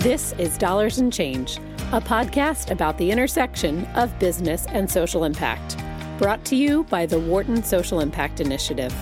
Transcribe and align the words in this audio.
This 0.00 0.32
is 0.38 0.56
Dollars 0.56 0.98
and 0.98 1.12
Change, 1.12 1.56
a 1.90 2.00
podcast 2.00 2.70
about 2.70 2.98
the 2.98 3.10
intersection 3.10 3.84
of 3.96 4.16
business 4.20 4.64
and 4.68 4.88
social 4.88 5.24
impact. 5.24 5.76
Brought 6.18 6.44
to 6.44 6.54
you 6.54 6.84
by 6.84 7.04
the 7.04 7.18
Wharton 7.18 7.64
Social 7.64 7.98
Impact 7.98 8.38
Initiative. 8.38 8.94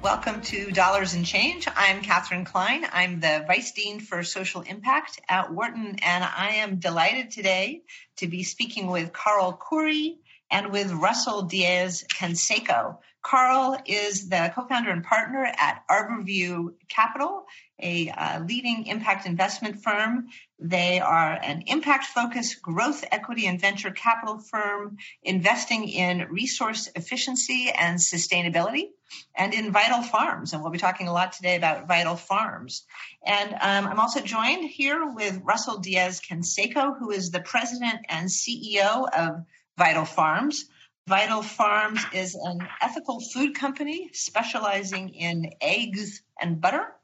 Welcome 0.00 0.42
to 0.42 0.70
Dollars 0.70 1.14
and 1.14 1.26
Change. 1.26 1.66
I'm 1.74 2.02
Katherine 2.02 2.44
Klein. 2.44 2.86
I'm 2.92 3.18
the 3.18 3.44
Vice 3.48 3.72
Dean 3.72 3.98
for 3.98 4.22
Social 4.22 4.60
Impact 4.60 5.20
at 5.28 5.52
Wharton, 5.52 5.96
and 6.00 6.22
I 6.22 6.50
am 6.58 6.76
delighted 6.76 7.32
today 7.32 7.82
to 8.18 8.28
be 8.28 8.44
speaking 8.44 8.86
with 8.86 9.12
Carl 9.12 9.60
Khoury 9.60 10.18
and 10.52 10.70
with 10.70 10.92
Russell 10.92 11.42
Diez 11.42 12.04
Canseco. 12.04 12.98
Carl 13.22 13.76
is 13.86 14.28
the 14.28 14.52
co 14.54 14.64
founder 14.68 14.90
and 14.90 15.02
partner 15.02 15.52
at 15.58 15.82
Arborview 15.90 16.74
Capital, 16.88 17.44
a 17.80 18.08
uh, 18.10 18.40
leading 18.40 18.86
impact 18.86 19.26
investment 19.26 19.82
firm. 19.82 20.28
They 20.58 21.00
are 21.00 21.32
an 21.42 21.64
impact 21.66 22.06
focused 22.06 22.62
growth 22.62 23.04
equity 23.10 23.46
and 23.46 23.60
venture 23.60 23.90
capital 23.90 24.38
firm 24.38 24.96
investing 25.22 25.88
in 25.88 26.26
resource 26.30 26.88
efficiency 26.94 27.70
and 27.70 27.98
sustainability 27.98 28.88
and 29.34 29.52
in 29.52 29.72
vital 29.72 30.02
farms. 30.02 30.52
And 30.52 30.62
we'll 30.62 30.72
be 30.72 30.78
talking 30.78 31.08
a 31.08 31.12
lot 31.12 31.32
today 31.32 31.56
about 31.56 31.86
vital 31.86 32.16
farms. 32.16 32.84
And 33.24 33.52
um, 33.54 33.90
I'm 33.90 34.00
also 34.00 34.20
joined 34.20 34.68
here 34.68 35.10
with 35.12 35.40
Russell 35.44 35.78
Diez 35.78 36.20
Canseco, 36.20 36.98
who 36.98 37.10
is 37.10 37.30
the 37.30 37.40
president 37.40 38.00
and 38.08 38.28
CEO 38.28 39.06
of 39.12 39.44
Vital 39.76 40.04
Farms. 40.04 40.64
Vital 41.06 41.42
Farms 41.42 42.00
is 42.12 42.34
an 42.34 42.66
ethical 42.80 43.20
food 43.20 43.54
company 43.54 44.10
specializing 44.12 45.10
in 45.10 45.52
eggs 45.60 46.22
and 46.40 46.60
butter. 46.60 46.95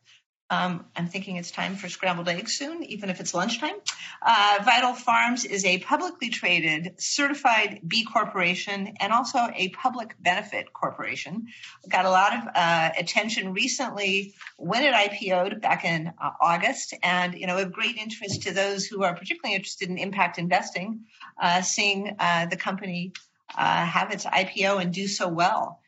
Um, 0.52 0.84
I'm 0.94 1.08
thinking 1.08 1.36
it's 1.36 1.50
time 1.50 1.76
for 1.76 1.88
scrambled 1.88 2.28
eggs 2.28 2.52
soon, 2.52 2.82
even 2.82 3.08
if 3.08 3.20
it's 3.20 3.32
lunchtime. 3.32 3.76
Uh, 4.20 4.58
Vital 4.62 4.92
Farms 4.92 5.46
is 5.46 5.64
a 5.64 5.78
publicly 5.78 6.28
traded, 6.28 7.00
certified 7.00 7.80
B 7.88 8.04
corporation 8.04 8.92
and 9.00 9.14
also 9.14 9.38
a 9.54 9.70
public 9.70 10.14
benefit 10.20 10.70
corporation. 10.74 11.46
Got 11.88 12.04
a 12.04 12.10
lot 12.10 12.34
of 12.34 12.48
uh, 12.54 12.90
attention 12.98 13.54
recently 13.54 14.34
when 14.58 14.82
it 14.82 14.92
IPO'd 14.92 15.62
back 15.62 15.86
in 15.86 16.12
uh, 16.20 16.30
August, 16.38 16.92
and 17.02 17.32
you 17.32 17.46
know 17.46 17.56
of 17.56 17.72
great 17.72 17.96
interest 17.96 18.42
to 18.42 18.52
those 18.52 18.84
who 18.84 19.04
are 19.04 19.14
particularly 19.14 19.54
interested 19.54 19.88
in 19.88 19.96
impact 19.96 20.36
investing, 20.36 21.04
uh, 21.40 21.62
seeing 21.62 22.14
uh, 22.18 22.44
the 22.44 22.56
company 22.56 23.14
uh, 23.56 23.86
have 23.86 24.12
its 24.12 24.26
IPO 24.26 24.82
and 24.82 24.92
do 24.92 25.08
so 25.08 25.28
well. 25.28 25.80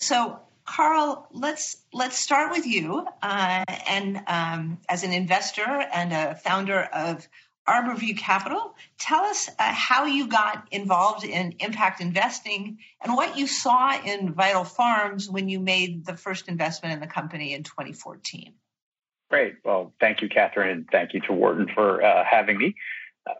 So 0.00 0.40
Carl, 0.68 1.26
let's 1.32 1.78
let's 1.94 2.18
start 2.18 2.52
with 2.52 2.66
you. 2.66 3.06
Uh, 3.22 3.64
and 3.88 4.20
um, 4.26 4.78
as 4.88 5.02
an 5.02 5.14
investor 5.14 5.64
and 5.64 6.12
a 6.12 6.34
founder 6.34 6.82
of 6.92 7.26
Arborview 7.66 8.16
Capital, 8.18 8.74
tell 8.98 9.24
us 9.24 9.48
uh, 9.48 9.72
how 9.72 10.04
you 10.04 10.28
got 10.28 10.68
involved 10.70 11.24
in 11.24 11.54
impact 11.60 12.02
investing 12.02 12.78
and 13.02 13.14
what 13.14 13.38
you 13.38 13.46
saw 13.46 13.98
in 14.04 14.34
Vital 14.34 14.64
Farms 14.64 15.30
when 15.30 15.48
you 15.48 15.58
made 15.58 16.04
the 16.04 16.16
first 16.16 16.48
investment 16.48 16.92
in 16.92 17.00
the 17.00 17.06
company 17.06 17.54
in 17.54 17.62
2014. 17.62 18.52
Great. 19.30 19.54
Well, 19.64 19.94
thank 20.00 20.20
you, 20.20 20.28
Katherine, 20.28 20.70
and 20.70 20.88
thank 20.92 21.14
you 21.14 21.20
to 21.22 21.32
Wharton 21.32 21.68
for 21.74 22.02
uh, 22.02 22.24
having 22.24 22.58
me. 22.58 22.74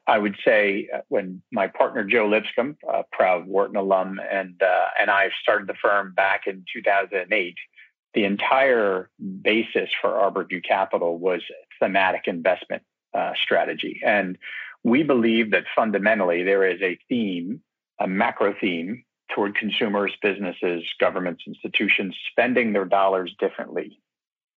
I 0.09 0.19
would 0.19 0.37
say 0.43 0.89
uh, 0.93 1.01
when 1.09 1.43
my 1.53 1.67
partner 1.67 2.03
Joe 2.03 2.27
Lipscomb, 2.27 2.79
a 2.89 3.05
proud 3.13 3.47
Wharton 3.47 3.77
alum, 3.77 4.19
and 4.19 4.61
uh, 4.63 4.87
and 4.99 5.11
I 5.11 5.29
started 5.43 5.69
the 5.69 5.75
firm 5.75 6.15
back 6.15 6.47
in 6.47 6.65
2008, 6.73 7.55
the 8.15 8.25
entire 8.25 9.11
basis 9.43 9.91
for 10.01 10.11
Arborview 10.11 10.65
Capital 10.65 11.19
was 11.19 11.43
thematic 11.79 12.23
investment 12.27 12.83
uh, 13.13 13.33
strategy, 13.41 14.01
and 14.05 14.39
we 14.83 15.03
believe 15.03 15.51
that 15.51 15.65
fundamentally 15.77 16.43
there 16.43 16.67
is 16.67 16.81
a 16.81 16.99
theme, 17.11 17.61
a 18.01 18.09
macro 18.09 18.55
theme 18.59 19.05
toward 19.35 19.55
consumers, 19.57 20.13
businesses, 20.23 20.85
governments, 20.99 21.45
institutions 21.47 22.17
spending 22.31 22.73
their 22.73 22.87
dollars 22.87 23.35
differently 23.39 24.01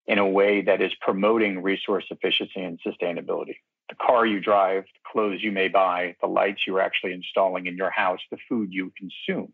in 0.08 0.18
a 0.18 0.28
way 0.28 0.62
that 0.62 0.82
is 0.82 0.92
promoting 1.02 1.62
resource 1.62 2.06
efficiency 2.10 2.62
and 2.62 2.80
sustainability 2.86 3.56
the 3.92 3.96
car 3.96 4.26
you 4.26 4.40
drive, 4.40 4.84
the 4.84 5.12
clothes 5.12 5.44
you 5.44 5.52
may 5.52 5.68
buy, 5.68 6.16
the 6.22 6.28
lights 6.28 6.62
you're 6.66 6.80
actually 6.80 7.14
installing 7.14 7.68
in 7.68 7.76
your 7.76 7.92
house, 7.92 8.20
the 8.32 8.38
food 8.48 8.70
you 8.72 8.92
consume, 8.98 9.52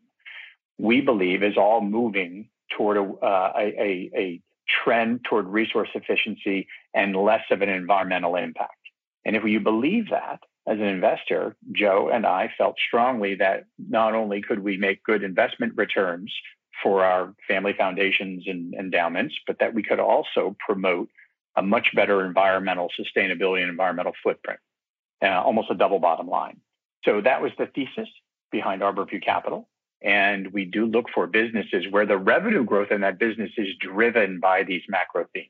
we 0.77 1.01
believe 1.01 1.41
is 1.43 1.57
all 1.57 1.81
moving 1.81 2.49
toward 2.77 2.97
a, 2.97 3.01
uh, 3.01 3.51
a, 3.57 4.11
a 4.15 4.41
trend 4.83 5.25
toward 5.27 5.47
resource 5.47 5.89
efficiency 5.95 6.67
and 6.93 7.15
less 7.15 7.43
of 7.49 7.61
an 7.61 7.69
environmental 7.69 8.35
impact. 8.35 8.73
And 9.25 9.35
if 9.35 9.43
you 9.43 9.59
believe 9.59 10.11
that, 10.11 10.39
as 10.67 10.77
an 10.77 10.85
investor, 10.85 11.55
Joe 11.71 12.09
and 12.13 12.25
I 12.25 12.51
felt 12.57 12.75
strongly 12.85 13.35
that 13.35 13.63
not 13.79 14.13
only 14.13 14.41
could 14.41 14.59
we 14.59 14.77
make 14.77 15.03
good 15.03 15.23
investment 15.23 15.73
returns 15.77 16.31
for 16.83 17.03
our 17.03 17.33
family 17.47 17.73
foundations 17.77 18.43
and 18.47 18.73
endowments, 18.73 19.35
but 19.45 19.59
that 19.59 19.73
we 19.73 19.83
could 19.83 19.99
also 19.99 20.55
promote 20.59 21.09
a 21.55 21.61
much 21.61 21.89
better 21.95 22.25
environmental 22.25 22.89
sustainability 22.99 23.61
and 23.61 23.69
environmental 23.69 24.13
footprint, 24.23 24.59
uh, 25.23 25.41
almost 25.41 25.71
a 25.71 25.75
double 25.75 25.99
bottom 25.99 26.27
line. 26.27 26.59
So 27.03 27.21
that 27.21 27.41
was 27.41 27.51
the 27.57 27.67
thesis 27.67 28.09
behind 28.51 28.81
Arborview 28.81 29.23
Capital. 29.23 29.67
And 30.01 30.53
we 30.53 30.65
do 30.65 30.85
look 30.85 31.05
for 31.13 31.25
businesses 31.25 31.85
where 31.89 32.05
the 32.05 32.17
revenue 32.17 32.63
growth 32.63 32.91
in 32.91 33.01
that 33.01 33.17
business 33.17 33.49
is 33.57 33.69
driven 33.79 34.39
by 34.39 34.63
these 34.63 34.83
macro 34.87 35.25
themes. 35.33 35.49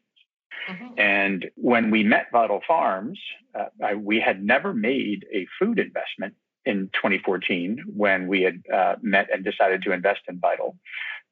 Mm-hmm. 0.69 0.99
And 0.99 1.45
when 1.55 1.91
we 1.91 2.03
met 2.03 2.27
Vital 2.31 2.61
Farms, 2.65 3.19
uh, 3.53 3.65
I, 3.83 3.95
we 3.95 4.19
had 4.19 4.43
never 4.43 4.73
made 4.73 5.25
a 5.33 5.47
food 5.59 5.79
investment 5.79 6.35
in 6.65 6.89
2014 6.93 7.83
when 7.95 8.27
we 8.27 8.41
had 8.41 8.61
uh, 8.73 8.95
met 9.01 9.27
and 9.33 9.43
decided 9.43 9.81
to 9.83 9.93
invest 9.93 10.21
in 10.27 10.39
Vital. 10.39 10.75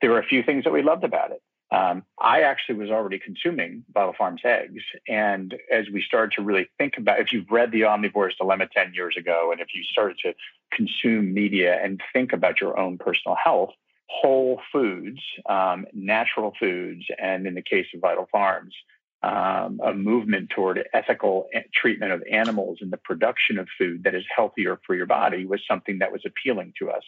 There 0.01 0.11
were 0.11 0.19
a 0.19 0.25
few 0.25 0.43
things 0.43 0.63
that 0.63 0.73
we 0.73 0.81
loved 0.81 1.03
about 1.03 1.31
it. 1.31 1.41
Um, 1.71 2.03
I 2.19 2.41
actually 2.41 2.75
was 2.75 2.91
already 2.91 3.19
consuming 3.19 3.83
Vital 3.93 4.13
Farms 4.17 4.41
eggs. 4.45 4.83
And 5.07 5.55
as 5.71 5.85
we 5.91 6.01
started 6.01 6.33
to 6.35 6.43
really 6.43 6.67
think 6.77 6.97
about, 6.97 7.19
if 7.19 7.33
you've 7.33 7.49
read 7.49 7.71
The 7.71 7.81
Omnivore's 7.81 8.35
Dilemma 8.35 8.67
10 8.71 8.93
years 8.93 9.15
ago, 9.17 9.49
and 9.51 9.59
if 9.59 9.67
you 9.73 9.83
started 9.83 10.17
to 10.23 10.33
consume 10.71 11.33
media 11.33 11.79
and 11.83 12.01
think 12.13 12.33
about 12.33 12.61
your 12.61 12.79
own 12.79 12.97
personal 12.97 13.35
health, 13.35 13.71
whole 14.07 14.61
foods, 14.71 15.19
um, 15.47 15.85
natural 15.91 16.53
foods, 16.59 17.03
and 17.19 17.47
in 17.47 17.55
the 17.55 17.63
case 17.63 17.87
of 17.93 18.01
Vital 18.01 18.27
Farms, 18.31 18.75
um, 19.23 19.79
a 19.83 19.93
movement 19.93 20.51
toward 20.51 20.87
ethical 20.93 21.49
treatment 21.73 22.11
of 22.11 22.23
animals 22.31 22.77
and 22.81 22.93
the 22.93 22.97
production 22.97 23.57
of 23.57 23.67
food 23.75 24.03
that 24.03 24.13
is 24.13 24.23
healthier 24.33 24.79
for 24.85 24.93
your 24.95 25.07
body 25.07 25.47
was 25.47 25.61
something 25.67 25.97
that 25.99 26.11
was 26.11 26.21
appealing 26.25 26.73
to 26.77 26.91
us 26.91 27.03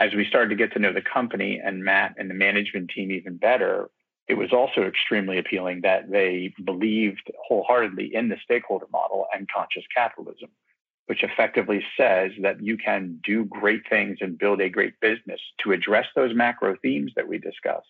as 0.00 0.14
we 0.14 0.24
started 0.24 0.48
to 0.48 0.56
get 0.56 0.72
to 0.72 0.78
know 0.78 0.94
the 0.94 1.02
company 1.02 1.60
and 1.62 1.84
Matt 1.84 2.14
and 2.16 2.30
the 2.30 2.34
management 2.34 2.90
team 2.90 3.12
even 3.12 3.36
better, 3.36 3.90
it 4.26 4.34
was 4.34 4.50
also 4.50 4.82
extremely 4.82 5.38
appealing 5.38 5.82
that 5.82 6.10
they 6.10 6.54
believed 6.64 7.30
wholeheartedly 7.46 8.14
in 8.14 8.30
the 8.30 8.38
stakeholder 8.42 8.86
model 8.90 9.26
and 9.34 9.46
conscious 9.54 9.84
capitalism, 9.94 10.48
which 11.06 11.22
effectively 11.22 11.84
says 11.98 12.32
that 12.40 12.62
you 12.62 12.78
can 12.78 13.20
do 13.22 13.44
great 13.44 13.82
things 13.90 14.18
and 14.22 14.38
build 14.38 14.62
a 14.62 14.70
great 14.70 14.98
business 15.00 15.40
to 15.62 15.72
address 15.72 16.06
those 16.16 16.34
macro 16.34 16.76
themes 16.80 17.12
that 17.14 17.28
we 17.28 17.36
discuss, 17.36 17.82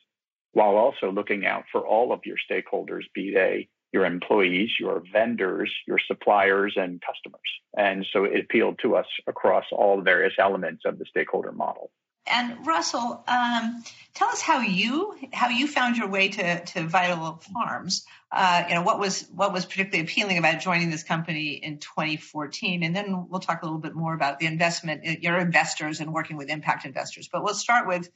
while 0.52 0.74
also 0.76 1.12
looking 1.12 1.46
out 1.46 1.64
for 1.70 1.86
all 1.86 2.12
of 2.12 2.20
your 2.24 2.38
stakeholders, 2.50 3.04
be 3.14 3.32
they 3.32 3.68
your 3.92 4.04
employees, 4.04 4.70
your 4.78 5.02
vendors, 5.12 5.72
your 5.86 5.98
suppliers, 5.98 6.74
and 6.76 7.02
customers. 7.02 7.40
And 7.76 8.06
so 8.12 8.24
it 8.24 8.44
appealed 8.44 8.78
to 8.82 8.96
us 8.96 9.06
across 9.26 9.64
all 9.72 9.96
the 9.96 10.02
various 10.02 10.34
elements 10.38 10.82
of 10.84 10.98
the 10.98 11.04
stakeholder 11.06 11.52
model. 11.52 11.90
And 12.30 12.66
Russell, 12.66 13.24
um, 13.26 13.82
tell 14.14 14.28
us 14.28 14.40
how 14.40 14.60
you 14.60 15.16
how 15.32 15.48
you 15.48 15.66
found 15.66 15.96
your 15.96 16.08
way 16.08 16.28
to, 16.28 16.64
to 16.64 16.86
Vital 16.86 17.40
Farms. 17.52 18.04
Uh, 18.32 18.64
you 18.68 18.74
know 18.74 18.82
what 18.82 18.98
was 18.98 19.26
what 19.34 19.52
was 19.52 19.64
particularly 19.64 20.04
appealing 20.04 20.38
about 20.38 20.60
joining 20.60 20.90
this 20.90 21.02
company 21.02 21.54
in 21.54 21.78
2014, 21.78 22.82
and 22.82 22.94
then 22.94 23.26
we'll 23.28 23.40
talk 23.40 23.62
a 23.62 23.66
little 23.66 23.80
bit 23.80 23.94
more 23.94 24.14
about 24.14 24.38
the 24.38 24.46
investment, 24.46 25.06
uh, 25.06 25.16
your 25.20 25.38
investors, 25.38 26.00
and 26.00 26.12
working 26.12 26.36
with 26.36 26.48
impact 26.48 26.84
investors. 26.84 27.28
But 27.30 27.42
we'll 27.42 27.54
start 27.54 27.88
with 27.88 28.08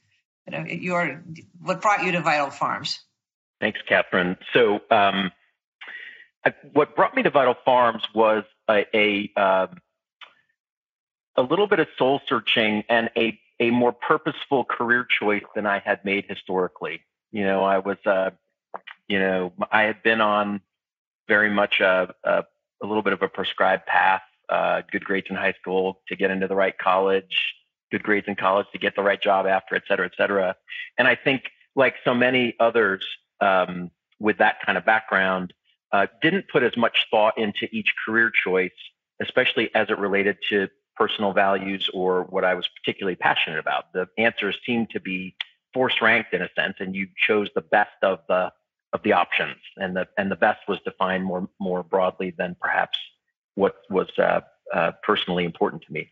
you 0.47 0.57
know 0.57 0.65
your 0.65 1.23
what 1.61 1.81
brought 1.81 2.03
you 2.03 2.13
to 2.13 2.21
Vital 2.21 2.49
Farms. 2.49 2.99
Thanks, 3.59 3.79
Katherine. 3.87 4.37
So, 4.53 4.79
um, 4.91 5.31
what 6.73 6.95
brought 6.95 7.15
me 7.15 7.23
to 7.23 7.29
Vital 7.29 7.55
Farms 7.65 8.03
was 8.13 8.43
a 8.69 8.85
a, 8.95 9.41
um, 9.41 9.81
a 11.35 11.41
little 11.41 11.67
bit 11.67 11.79
of 11.79 11.87
soul 11.97 12.21
searching 12.27 12.83
and 12.87 13.09
a 13.17 13.39
a 13.59 13.71
more 13.71 13.93
purposeful 13.93 14.65
career 14.65 15.05
choice 15.19 15.43
than 15.55 15.65
I 15.65 15.79
had 15.79 16.03
made 16.03 16.25
historically. 16.27 17.01
You 17.31 17.43
know, 17.43 17.63
I 17.63 17.79
was, 17.79 17.97
uh, 18.05 18.31
you 19.07 19.19
know, 19.19 19.53
I 19.71 19.83
had 19.83 20.03
been 20.03 20.21
on 20.21 20.61
very 21.27 21.49
much 21.49 21.79
a, 21.79 22.13
a, 22.23 22.43
a 22.83 22.85
little 22.85 23.03
bit 23.03 23.13
of 23.13 23.21
a 23.21 23.27
prescribed 23.27 23.85
path, 23.85 24.21
uh, 24.49 24.81
good 24.91 25.03
grades 25.03 25.27
in 25.29 25.35
high 25.35 25.53
school 25.53 26.01
to 26.07 26.15
get 26.15 26.31
into 26.31 26.47
the 26.47 26.55
right 26.55 26.77
college, 26.77 27.55
good 27.91 28.03
grades 28.03 28.27
in 28.27 28.35
college 28.35 28.67
to 28.73 28.77
get 28.77 28.95
the 28.95 29.01
right 29.03 29.21
job 29.21 29.45
after, 29.45 29.75
et 29.75 29.83
cetera, 29.87 30.05
et 30.05 30.13
cetera. 30.17 30.55
And 30.97 31.07
I 31.07 31.15
think, 31.15 31.43
like 31.77 31.95
so 32.05 32.13
many 32.13 32.55
others 32.59 33.05
um, 33.41 33.91
with 34.19 34.37
that 34.37 34.61
kind 34.65 34.77
of 34.77 34.85
background, 34.85 35.53
uh, 35.91 36.07
didn't 36.21 36.47
put 36.47 36.63
as 36.63 36.77
much 36.77 37.07
thought 37.11 37.37
into 37.37 37.67
each 37.71 37.93
career 38.05 38.31
choice, 38.31 38.71
especially 39.21 39.73
as 39.75 39.89
it 39.89 39.97
related 39.97 40.37
to 40.49 40.69
personal 40.95 41.33
values 41.33 41.89
or 41.93 42.23
what 42.23 42.43
I 42.43 42.53
was 42.53 42.67
particularly 42.67 43.15
passionate 43.15 43.59
about. 43.59 43.93
The 43.93 44.07
answers 44.17 44.57
seemed 44.65 44.89
to 44.91 44.99
be 44.99 45.35
force 45.73 46.01
ranked 46.01 46.33
in 46.33 46.41
a 46.41 46.49
sense, 46.55 46.75
and 46.79 46.95
you 46.95 47.07
chose 47.17 47.49
the 47.53 47.61
best 47.61 47.97
of 48.01 48.19
the 48.27 48.51
of 48.93 49.03
the 49.03 49.13
options, 49.13 49.57
and 49.77 49.95
the 49.95 50.07
and 50.17 50.31
the 50.31 50.35
best 50.35 50.61
was 50.67 50.79
defined 50.85 51.25
more 51.25 51.49
more 51.59 51.83
broadly 51.83 52.33
than 52.37 52.55
perhaps 52.59 52.97
what 53.55 53.75
was 53.89 54.07
uh, 54.17 54.41
uh, 54.73 54.91
personally 55.03 55.43
important 55.43 55.83
to 55.83 55.93
me. 55.93 56.11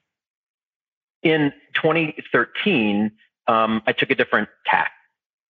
In 1.24 1.54
2013, 1.76 3.12
um, 3.48 3.82
I 3.88 3.94
took 3.94 4.12
a 4.12 4.16
different 4.16 4.50
tack. 4.66 4.92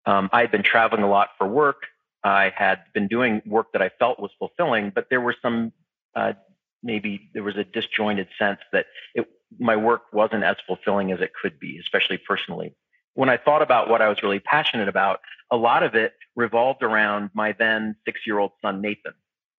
Um, 0.05 0.29
I 0.31 0.41
had 0.41 0.51
been 0.51 0.63
traveling 0.63 1.03
a 1.03 1.09
lot 1.09 1.29
for 1.37 1.47
work. 1.47 1.87
I 2.23 2.53
had 2.55 2.83
been 2.93 3.07
doing 3.07 3.41
work 3.45 3.73
that 3.73 3.81
I 3.81 3.89
felt 3.99 4.19
was 4.19 4.31
fulfilling, 4.37 4.91
but 4.93 5.07
there 5.09 5.21
were 5.21 5.35
some 5.41 5.73
uh, 6.15 6.33
maybe 6.83 7.29
there 7.33 7.43
was 7.43 7.55
a 7.57 7.63
disjointed 7.63 8.27
sense 8.37 8.59
that 8.71 8.85
it, 9.15 9.25
my 9.59 9.75
work 9.75 10.03
wasn't 10.11 10.43
as 10.43 10.57
fulfilling 10.67 11.11
as 11.11 11.21
it 11.21 11.31
could 11.39 11.59
be, 11.59 11.79
especially 11.79 12.17
personally. 12.17 12.75
When 13.15 13.29
I 13.29 13.37
thought 13.37 13.61
about 13.61 13.89
what 13.89 14.01
I 14.01 14.09
was 14.09 14.21
really 14.23 14.39
passionate 14.39 14.87
about, 14.87 15.19
a 15.51 15.57
lot 15.57 15.83
of 15.83 15.95
it 15.95 16.13
revolved 16.35 16.83
around 16.83 17.29
my 17.33 17.53
then 17.57 17.95
six 18.05 18.21
year 18.25 18.39
old 18.39 18.51
son, 18.61 18.81
Nathan. 18.81 19.13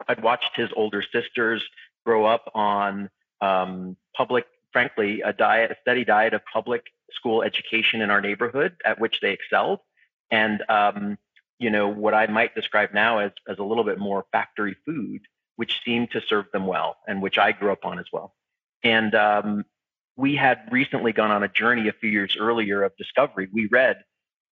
I'd 0.09 0.23
watched 0.23 0.51
his 0.57 0.71
older 0.77 1.03
sisters 1.03 1.63
grow 2.05 2.27
up 2.27 2.51
on 2.55 3.09
um, 3.41 3.97
public, 4.17 4.47
frankly, 4.73 5.23
a 5.23 5.33
diet, 5.33 5.71
a 5.71 5.77
steady 5.83 6.05
diet 6.05 6.35
of 6.35 6.43
public 6.53 6.83
school 7.13 7.43
education 7.43 8.01
in 8.01 8.11
our 8.11 8.21
neighborhood 8.21 8.75
at 8.85 9.01
which 9.01 9.21
they 9.21 9.31
excelled. 9.31 9.81
And, 10.31 10.63
um, 10.69 11.19
you 11.59 11.71
know, 11.71 11.89
what 11.89 12.15
I 12.15 12.27
might 12.27 12.55
describe 12.55 12.93
now 12.93 13.19
as, 13.19 13.31
as 13.49 13.59
a 13.59 13.63
little 13.63 13.85
bit 13.85 13.99
more 13.99 14.25
factory 14.33 14.77
food, 14.85 15.21
which 15.57 15.81
seemed 15.85 16.11
to 16.13 16.21
serve 16.21 16.47
them 16.53 16.67
well 16.67 16.97
and 17.07 17.23
which 17.23 17.39
I 17.39 17.53
grew 17.53 17.73
up 17.73 17.85
on 17.85 17.99
as 17.99 18.07
well. 18.13 18.35
And 18.83 19.15
um, 19.15 19.65
we 20.17 20.37
had 20.37 20.61
recently 20.71 21.13
gone 21.13 21.31
on 21.31 21.43
a 21.43 21.49
journey 21.49 21.89
a 21.89 21.93
few 21.93 22.11
years 22.11 22.37
earlier 22.39 22.83
of 22.83 22.97
discovery. 22.97 23.49
We 23.53 23.67
read 23.67 23.99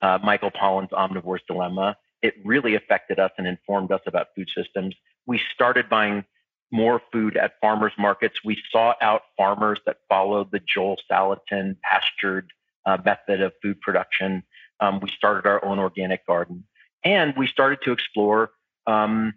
uh, 0.01 0.19
Michael 0.23 0.51
Pollan's 0.51 0.93
Omnivore's 0.93 1.43
Dilemma. 1.47 1.97
It 2.23 2.35
really 2.45 2.75
affected 2.75 3.19
us 3.19 3.31
and 3.39 3.47
informed 3.47 3.93
us 3.93 4.01
about 4.07 4.29
food 4.37 4.49
systems. 4.55 4.95
We 5.27 5.41
started 5.55 5.89
buying 5.89 6.25
more 6.73 7.01
food 7.13 7.37
at 7.37 7.53
farmers 7.61 7.93
markets. 7.99 8.41
We 8.45 8.59
sought 8.71 8.97
out 9.01 9.23
farmers 9.37 9.79
that 9.87 9.99
followed 10.09 10.51
the 10.51 10.61
Joel 10.61 10.97
Salatin 11.11 11.77
pastured 11.83 12.51
uh, 12.87 12.97
method 13.05 13.43
of 13.43 13.53
food 13.63 13.81
production. 13.81 14.43
Um, 14.81 14.99
we 15.01 15.11
started 15.11 15.47
our 15.47 15.65
own 15.65 15.79
organic 15.79 16.27
garden, 16.27 16.65
and 17.05 17.35
we 17.37 17.47
started 17.47 17.81
to 17.85 17.93
explore, 17.93 18.51
um, 18.87 19.35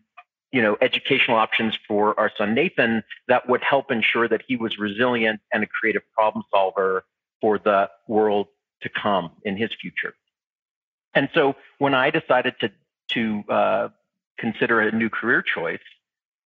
you 0.56 0.62
know, 0.62 0.78
educational 0.80 1.36
options 1.36 1.78
for 1.86 2.18
our 2.18 2.32
son 2.38 2.54
Nathan 2.54 3.04
that 3.28 3.50
would 3.50 3.62
help 3.62 3.92
ensure 3.92 4.30
that 4.30 4.42
he 4.48 4.56
was 4.56 4.80
resilient 4.80 5.42
and 5.52 5.66
a 5.66 5.68
creative 5.68 6.04
problem 6.14 6.46
solver 6.50 7.04
for 7.42 7.60
the 7.60 7.90
world 8.08 8.48
to 8.82 8.88
come 8.88 9.32
in 9.44 9.58
his 9.58 9.70
future. 9.82 10.14
And 11.14 11.28
so, 11.34 11.58
when 11.80 11.94
I 11.94 12.10
decided 12.10 12.56
to 12.62 12.72
to 13.16 13.44
uh, 13.50 13.90
consider 14.40 14.80
a 14.80 14.94
new 14.94 15.10
career 15.10 15.42
choice, 15.42 15.86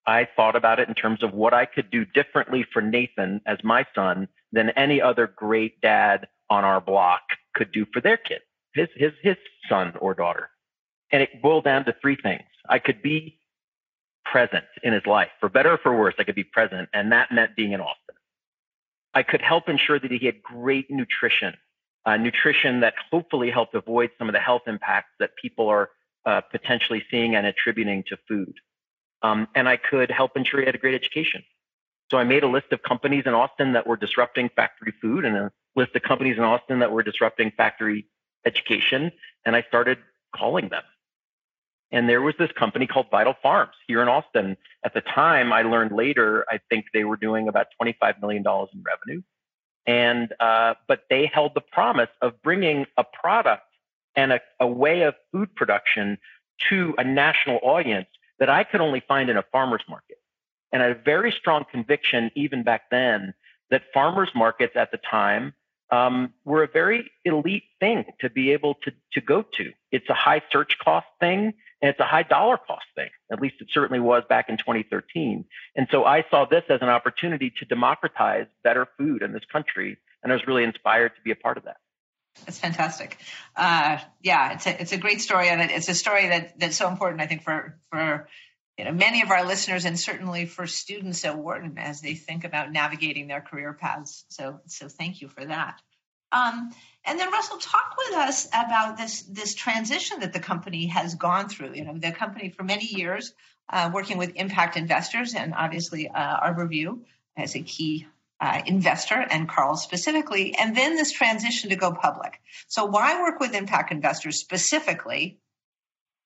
I 0.06 0.26
thought 0.37 0.56
about 0.56 0.81
it 0.81 0.88
in 0.88 0.94
terms 0.94 1.22
of 1.22 1.34
what 1.34 1.52
I 1.52 1.66
could 1.66 1.90
do 1.90 2.06
differently 2.06 2.64
for 2.72 2.81
Nathan 2.81 3.43
as 3.44 3.58
my 3.62 3.84
son 3.94 4.26
than 4.52 4.70
any 4.70 5.02
other 5.02 5.26
great 5.26 5.82
dad 5.82 6.28
on 6.49 6.64
our 6.64 6.81
block 6.81 7.20
could 7.54 7.72
do 7.72 7.84
for 7.93 8.00
their 8.00 8.16
kid, 8.16 8.40
his 8.72 8.88
his 8.96 9.12
his 9.22 9.37
son 9.69 9.93
or 10.00 10.14
daughter. 10.14 10.49
And 11.12 11.22
it 11.22 11.43
boiled 11.43 11.64
down 11.64 11.84
to 11.84 11.94
three 12.00 12.16
things. 12.16 12.49
I 12.70 12.78
could 12.78 13.02
be 13.02 13.38
present 14.30 14.64
in 14.82 14.92
his 14.92 15.06
life, 15.06 15.30
for 15.40 15.48
better 15.48 15.72
or 15.72 15.78
for 15.78 15.96
worse, 15.96 16.14
I 16.19 16.25
could 16.25 16.34
be 16.34 16.44
present, 16.44 16.88
and 16.92 17.12
that 17.12 17.32
meant 17.32 17.56
being 17.56 17.72
in 17.72 17.80
Austin. 17.80 18.14
I 19.14 19.22
could 19.22 19.42
help 19.42 19.69
ensure 19.69 19.98
that 19.98 20.10
he 20.10 20.26
had 20.26 20.42
great 20.42 20.90
nutrition, 20.90 21.54
uh, 22.06 22.16
nutrition 22.16 22.80
that 22.80 22.94
hopefully 23.10 23.50
helped 23.50 23.75
avoid 23.75 24.10
some 24.19 24.28
of 24.28 24.34
the 24.34 24.40
health 24.40 24.62
impacts 24.66 25.10
that 25.19 25.30
people 25.40 25.69
are 25.69 25.90
uh, 26.26 26.40
potentially 26.42 27.02
seeing 27.10 27.34
and 27.34 27.46
attributing 27.46 28.04
to 28.08 28.19
food 28.28 28.54
um, 29.22 29.48
and 29.54 29.69
I 29.69 29.76
could 29.76 30.10
help 30.10 30.36
ensure 30.36 30.60
he 30.60 30.66
had 30.66 30.75
a 30.75 30.78
great 30.78 30.94
education. 30.94 31.42
So 32.10 32.19
I 32.19 32.25
made 32.25 32.42
a 32.42 32.48
list 32.48 32.72
of 32.72 32.82
companies 32.82 33.25
in 33.26 33.34
Austin 33.34 33.72
that 33.75 33.86
were 33.86 33.96
disrupting 33.96 34.50
factory 34.54 34.94
food 35.00 35.25
and 35.25 35.36
a 35.36 35.52
list 35.76 35.94
of 35.94 36.02
companies 36.02 36.38
in 36.38 36.44
Austin 36.44 36.78
that 36.78 36.90
were 36.90 37.02
disrupting 37.02 37.52
factory 37.56 38.06
education, 38.46 39.12
and 39.44 39.54
I 39.54 39.62
started 39.62 39.98
calling 40.34 40.69
them. 40.69 40.82
And 41.90 42.08
there 42.08 42.20
was 42.20 42.35
this 42.38 42.50
company 42.52 42.87
called 42.87 43.06
Vital 43.11 43.35
Farms 43.43 43.75
here 43.87 44.02
in 44.02 44.08
Austin. 44.08 44.56
At 44.85 44.94
the 44.94 45.00
time, 45.00 45.52
I 45.52 45.62
learned 45.62 45.93
later, 45.93 46.44
I 46.50 46.61
think 46.69 46.87
they 46.93 47.05
were 47.05 47.17
doing 47.17 47.49
about 47.49 47.69
$25 47.82 48.20
million 48.20 48.44
in 48.46 48.85
revenue. 48.85 49.23
And, 49.87 50.35
uh, 50.38 50.75
but 50.87 51.05
they 51.08 51.26
held 51.26 51.52
the 51.55 51.62
promise 51.62 52.11
of 52.20 52.43
bringing 52.43 52.87
a 52.99 53.05
product 53.05 53.62
and 54.14 54.32
a, 54.32 54.40
a 54.61 54.67
way 54.67 55.02
of 55.02 55.14
food 55.32 55.55
production 55.55 56.19
to 56.69 56.94
a 56.99 57.05
national 57.05 57.58
audience 57.62 58.08
that 58.38 58.50
I 58.50 58.64
could 58.64 58.81
only 58.81 59.00
find 59.00 59.31
in 59.31 59.38
a 59.38 59.44
farmer's 59.50 59.82
market. 59.88 60.19
And 60.73 60.82
I 60.82 60.88
had 60.88 60.96
a 60.99 61.00
very 61.00 61.32
strong 61.32 61.64
conviction, 61.70 62.31
even 62.35 62.62
back 62.62 62.90
then, 62.90 63.32
that 63.70 63.85
farmers 63.94 64.29
markets 64.35 64.75
at 64.76 64.90
the 64.90 64.99
time 64.99 65.55
um, 65.90 66.32
were 66.44 66.62
a 66.62 66.69
very 66.69 67.11
elite 67.25 67.64
thing 67.81 68.05
to 68.20 68.31
be 68.31 68.52
able 68.52 68.75
to, 68.82 68.93
to 69.12 69.20
go 69.20 69.43
to. 69.43 69.73
It's 69.90 70.08
a 70.08 70.14
high 70.14 70.43
search 70.50 70.76
cost 70.82 71.06
thing 71.20 71.55
and 71.81 71.90
it's 71.90 72.00
a 72.00 72.05
high 72.05 72.25
dollar 72.25 72.56
cost 72.56 72.87
thing. 72.94 73.11
At 73.31 73.40
least 73.40 73.56
it 73.61 73.69
certainly 73.73 74.00
was 74.00 74.25
back 74.29 74.49
in 74.49 74.56
2013. 74.56 75.44
And 75.76 75.87
so 75.90 76.05
I 76.05 76.25
saw 76.31 76.44
this 76.44 76.64
as 76.69 76.82
an 76.82 76.88
opportunity 76.88 77.52
to 77.58 77.64
democratize 77.64 78.46
better 78.64 78.87
food 78.99 79.23
in 79.23 79.32
this 79.32 79.44
country. 79.50 79.99
And 80.23 80.32
I 80.32 80.35
was 80.35 80.46
really 80.46 80.64
inspired 80.64 81.14
to 81.14 81.23
be 81.23 81.31
a 81.31 81.37
part 81.37 81.56
of 81.56 81.64
that. 81.64 81.76
That's 82.44 82.58
fantastic. 82.58 83.19
Uh, 83.56 83.99
yeah, 84.23 84.55
it's 84.55 84.67
a 84.67 84.81
it's 84.81 84.93
a 84.93 84.96
great 84.96 85.20
story, 85.20 85.49
and 85.49 85.61
it's 85.61 85.88
a 85.88 85.94
story 85.94 86.29
that 86.29 86.58
that's 86.61 86.76
so 86.76 86.88
important. 86.88 87.20
I 87.20 87.26
think 87.26 87.43
for 87.43 87.76
for 87.90 88.29
you 88.78 88.84
know 88.84 88.92
many 88.92 89.22
of 89.22 89.30
our 89.30 89.44
listeners, 89.44 89.84
and 89.84 89.98
certainly 89.98 90.46
for 90.46 90.66
students 90.66 91.25
at 91.25 91.36
Wharton 91.36 91.76
as 91.78 92.00
they 92.00 92.14
think 92.14 92.44
about 92.44 92.72
navigating 92.72 93.26
their 93.26 93.40
career 93.40 93.72
paths. 93.72 94.25
So 94.28 94.60
so 94.66 94.88
thank 94.88 95.20
you 95.20 95.28
for 95.28 95.44
that. 95.44 95.80
Um, 96.30 96.70
and 97.04 97.19
then 97.19 97.30
Russell, 97.32 97.58
talk 97.58 97.94
with 97.98 98.16
us 98.16 98.46
about 98.48 98.96
this 98.96 99.22
this 99.22 99.54
transition 99.54 100.20
that 100.20 100.32
the 100.32 100.40
company 100.40 100.86
has 100.86 101.14
gone 101.14 101.48
through. 101.48 101.75
You 101.75 101.84
know, 101.84 101.98
the 101.98 102.12
company 102.12 102.50
for 102.50 102.62
many 102.62 102.86
years 102.86 103.34
uh, 103.70 103.90
working 103.92 104.16
with 104.16 104.37
impact 104.37 104.76
investors, 104.76 105.35
and 105.35 105.54
obviously 105.54 106.08
uh, 106.08 106.40
ArborView 106.40 107.00
as 107.37 107.56
a 107.56 107.62
key 107.62 108.06
uh, 108.40 108.61
investor 108.66 109.26
and 109.30 109.49
Carl 109.49 109.76
specifically, 109.76 110.54
and 110.54 110.76
then 110.76 110.97
this 110.97 111.12
transition 111.12 111.70
to 111.70 111.76
go 111.76 111.92
public. 111.92 112.40
So, 112.68 112.85
why 112.85 113.20
work 113.20 113.40
with 113.40 113.54
impact 113.54 113.90
investors 113.90 114.38
specifically? 114.38 115.38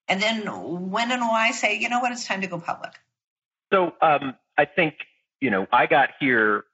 And 0.09 0.21
then 0.21 0.42
when 0.90 1.11
and 1.11 1.23
why 1.23 1.52
say, 1.52 1.78
you 1.78 1.88
know 1.88 2.00
what, 2.00 2.12
it's 2.12 2.26
time 2.26 2.40
to 2.40 2.47
go 2.47 2.59
public? 2.59 2.92
So, 3.73 3.94
um, 4.02 4.37
I 4.59 4.64
think, 4.66 4.94
you 5.40 5.50
know, 5.50 5.66
I 5.73 5.87
got 5.87 6.11
here 6.21 6.64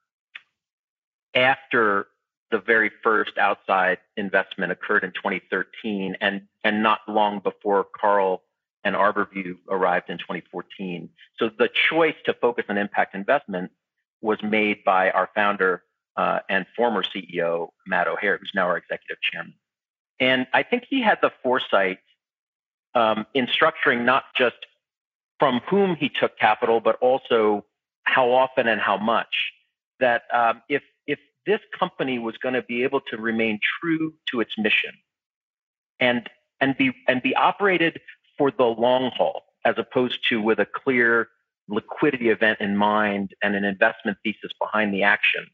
after 1.34 2.08
the 2.50 2.58
very 2.58 2.90
first 3.02 3.36
outside 3.38 3.98
investment 4.16 4.72
occurred 4.72 5.04
in 5.04 5.12
2013 5.12 6.16
and, 6.20 6.42
and 6.64 6.82
not 6.82 7.00
long 7.06 7.40
before 7.40 7.86
Carl 7.98 8.42
and 8.84 8.96
ArborView 8.96 9.56
arrived 9.68 10.08
in 10.08 10.18
2014. 10.18 11.10
So 11.38 11.50
the 11.56 11.68
choice 11.68 12.14
to 12.24 12.32
focus 12.32 12.64
on 12.68 12.78
impact 12.78 13.14
investment 13.14 13.70
was 14.22 14.42
made 14.42 14.82
by 14.84 15.10
our 15.10 15.28
founder 15.34 15.82
uh, 16.16 16.40
and 16.48 16.66
former 16.76 17.02
CEO, 17.02 17.68
Matt 17.86 18.08
O'Hayer, 18.08 18.38
who's 18.38 18.50
now 18.54 18.66
our 18.66 18.76
executive 18.76 19.18
chairman. 19.20 19.54
And 20.18 20.46
I 20.52 20.62
think 20.62 20.84
he 20.88 21.00
had 21.02 21.18
the 21.22 21.30
foresight 21.42 21.98
um, 22.94 23.26
in 23.34 23.46
structuring 23.46 24.04
not 24.04 24.24
just 24.36 24.56
from 25.38 25.60
whom 25.68 25.94
he 25.94 26.08
took 26.08 26.38
capital, 26.38 26.80
but 26.80 26.96
also 26.96 27.64
how 28.04 28.30
often 28.30 28.66
and 28.66 28.80
how 28.80 28.96
much. 28.96 29.52
That 30.00 30.22
um, 30.32 30.62
if 30.68 30.82
if 31.06 31.18
this 31.46 31.60
company 31.78 32.18
was 32.18 32.36
going 32.38 32.54
to 32.54 32.62
be 32.62 32.84
able 32.84 33.00
to 33.10 33.16
remain 33.16 33.58
true 33.80 34.14
to 34.30 34.40
its 34.40 34.56
mission 34.56 34.92
and 36.00 36.28
and 36.60 36.76
be 36.76 36.92
and 37.06 37.22
be 37.22 37.34
operated 37.34 38.00
for 38.36 38.50
the 38.50 38.64
long 38.64 39.10
haul, 39.14 39.42
as 39.64 39.74
opposed 39.78 40.20
to 40.28 40.40
with 40.40 40.58
a 40.58 40.66
clear 40.66 41.28
liquidity 41.68 42.30
event 42.30 42.60
in 42.60 42.76
mind 42.76 43.34
and 43.42 43.54
an 43.54 43.64
investment 43.64 44.16
thesis 44.24 44.52
behind 44.60 44.94
the 44.94 45.02
actions. 45.02 45.50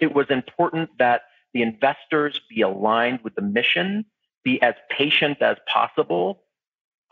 It 0.00 0.14
was 0.14 0.26
important 0.30 0.90
that 0.98 1.22
the 1.52 1.62
investors 1.62 2.40
be 2.48 2.62
aligned 2.62 3.20
with 3.22 3.34
the 3.34 3.42
mission, 3.42 4.06
be 4.42 4.60
as 4.62 4.74
patient 4.88 5.42
as 5.42 5.58
possible, 5.66 6.44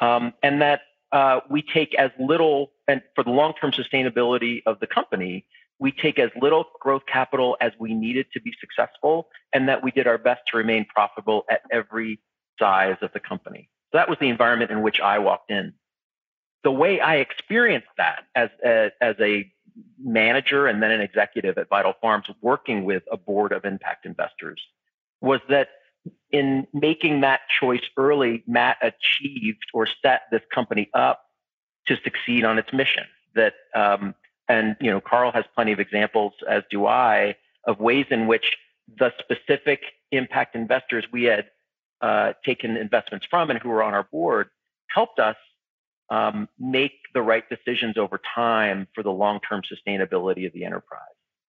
um, 0.00 0.32
and 0.42 0.60
that 0.62 0.82
uh, 1.12 1.40
we 1.50 1.62
take 1.62 1.94
as 1.96 2.10
little, 2.18 2.72
and 2.88 3.02
for 3.14 3.24
the 3.24 3.30
long 3.30 3.54
term 3.60 3.72
sustainability 3.72 4.62
of 4.66 4.78
the 4.80 4.86
company, 4.86 5.46
we 5.78 5.92
take 5.92 6.18
as 6.18 6.30
little 6.40 6.66
growth 6.80 7.02
capital 7.10 7.56
as 7.60 7.72
we 7.78 7.94
needed 7.94 8.26
to 8.32 8.40
be 8.40 8.52
successful, 8.60 9.28
and 9.52 9.68
that 9.68 9.82
we 9.82 9.90
did 9.90 10.06
our 10.06 10.18
best 10.18 10.42
to 10.50 10.56
remain 10.56 10.84
profitable 10.86 11.44
at 11.50 11.62
every 11.72 12.20
size 12.58 12.96
of 13.02 13.10
the 13.12 13.20
company. 13.20 13.68
So 13.90 13.98
that 13.98 14.08
was 14.08 14.18
the 14.20 14.28
environment 14.28 14.70
in 14.70 14.82
which 14.82 15.00
I 15.00 15.18
walked 15.18 15.50
in. 15.50 15.72
the 16.62 16.70
way 16.70 17.00
I 17.00 17.16
experienced 17.16 17.88
that 17.96 18.24
as 18.34 18.50
a, 18.64 18.90
as 19.00 19.16
a 19.20 19.50
manager 20.02 20.66
and 20.66 20.82
then 20.82 20.90
an 20.90 21.00
executive 21.00 21.56
at 21.58 21.68
Vital 21.68 21.94
Farms 22.00 22.26
working 22.42 22.84
with 22.84 23.02
a 23.10 23.16
board 23.16 23.52
of 23.52 23.64
impact 23.64 24.04
investors 24.06 24.60
was 25.20 25.40
that 25.48 25.68
in 26.30 26.66
making 26.72 27.22
that 27.22 27.40
choice 27.60 27.82
early, 27.96 28.42
Matt 28.46 28.78
achieved 28.82 29.64
or 29.74 29.86
set 30.02 30.22
this 30.30 30.42
company 30.52 30.88
up 30.94 31.22
to 31.86 31.96
succeed 32.04 32.44
on 32.44 32.58
its 32.58 32.72
mission. 32.72 33.04
That 33.34 33.54
um, 33.74 34.14
and 34.48 34.76
you 34.80 34.90
know, 34.90 35.00
Carl 35.00 35.32
has 35.32 35.44
plenty 35.54 35.72
of 35.72 35.80
examples, 35.80 36.32
as 36.48 36.62
do 36.70 36.86
I, 36.86 37.36
of 37.64 37.78
ways 37.78 38.06
in 38.10 38.26
which 38.26 38.56
the 38.98 39.12
specific 39.18 39.82
impact 40.10 40.56
investors 40.56 41.04
we 41.12 41.24
had 41.24 41.46
uh, 42.00 42.32
taken 42.44 42.76
investments 42.76 43.26
from 43.30 43.50
and 43.50 43.58
who 43.60 43.68
were 43.68 43.82
on 43.82 43.94
our 43.94 44.04
board 44.04 44.48
helped 44.88 45.18
us 45.20 45.36
um, 46.10 46.48
make 46.58 46.92
the 47.14 47.22
right 47.22 47.44
decisions 47.48 47.96
over 47.96 48.20
time 48.34 48.88
for 48.94 49.02
the 49.02 49.12
long-term 49.12 49.62
sustainability 49.62 50.46
of 50.46 50.52
the 50.52 50.64
enterprise. 50.64 51.00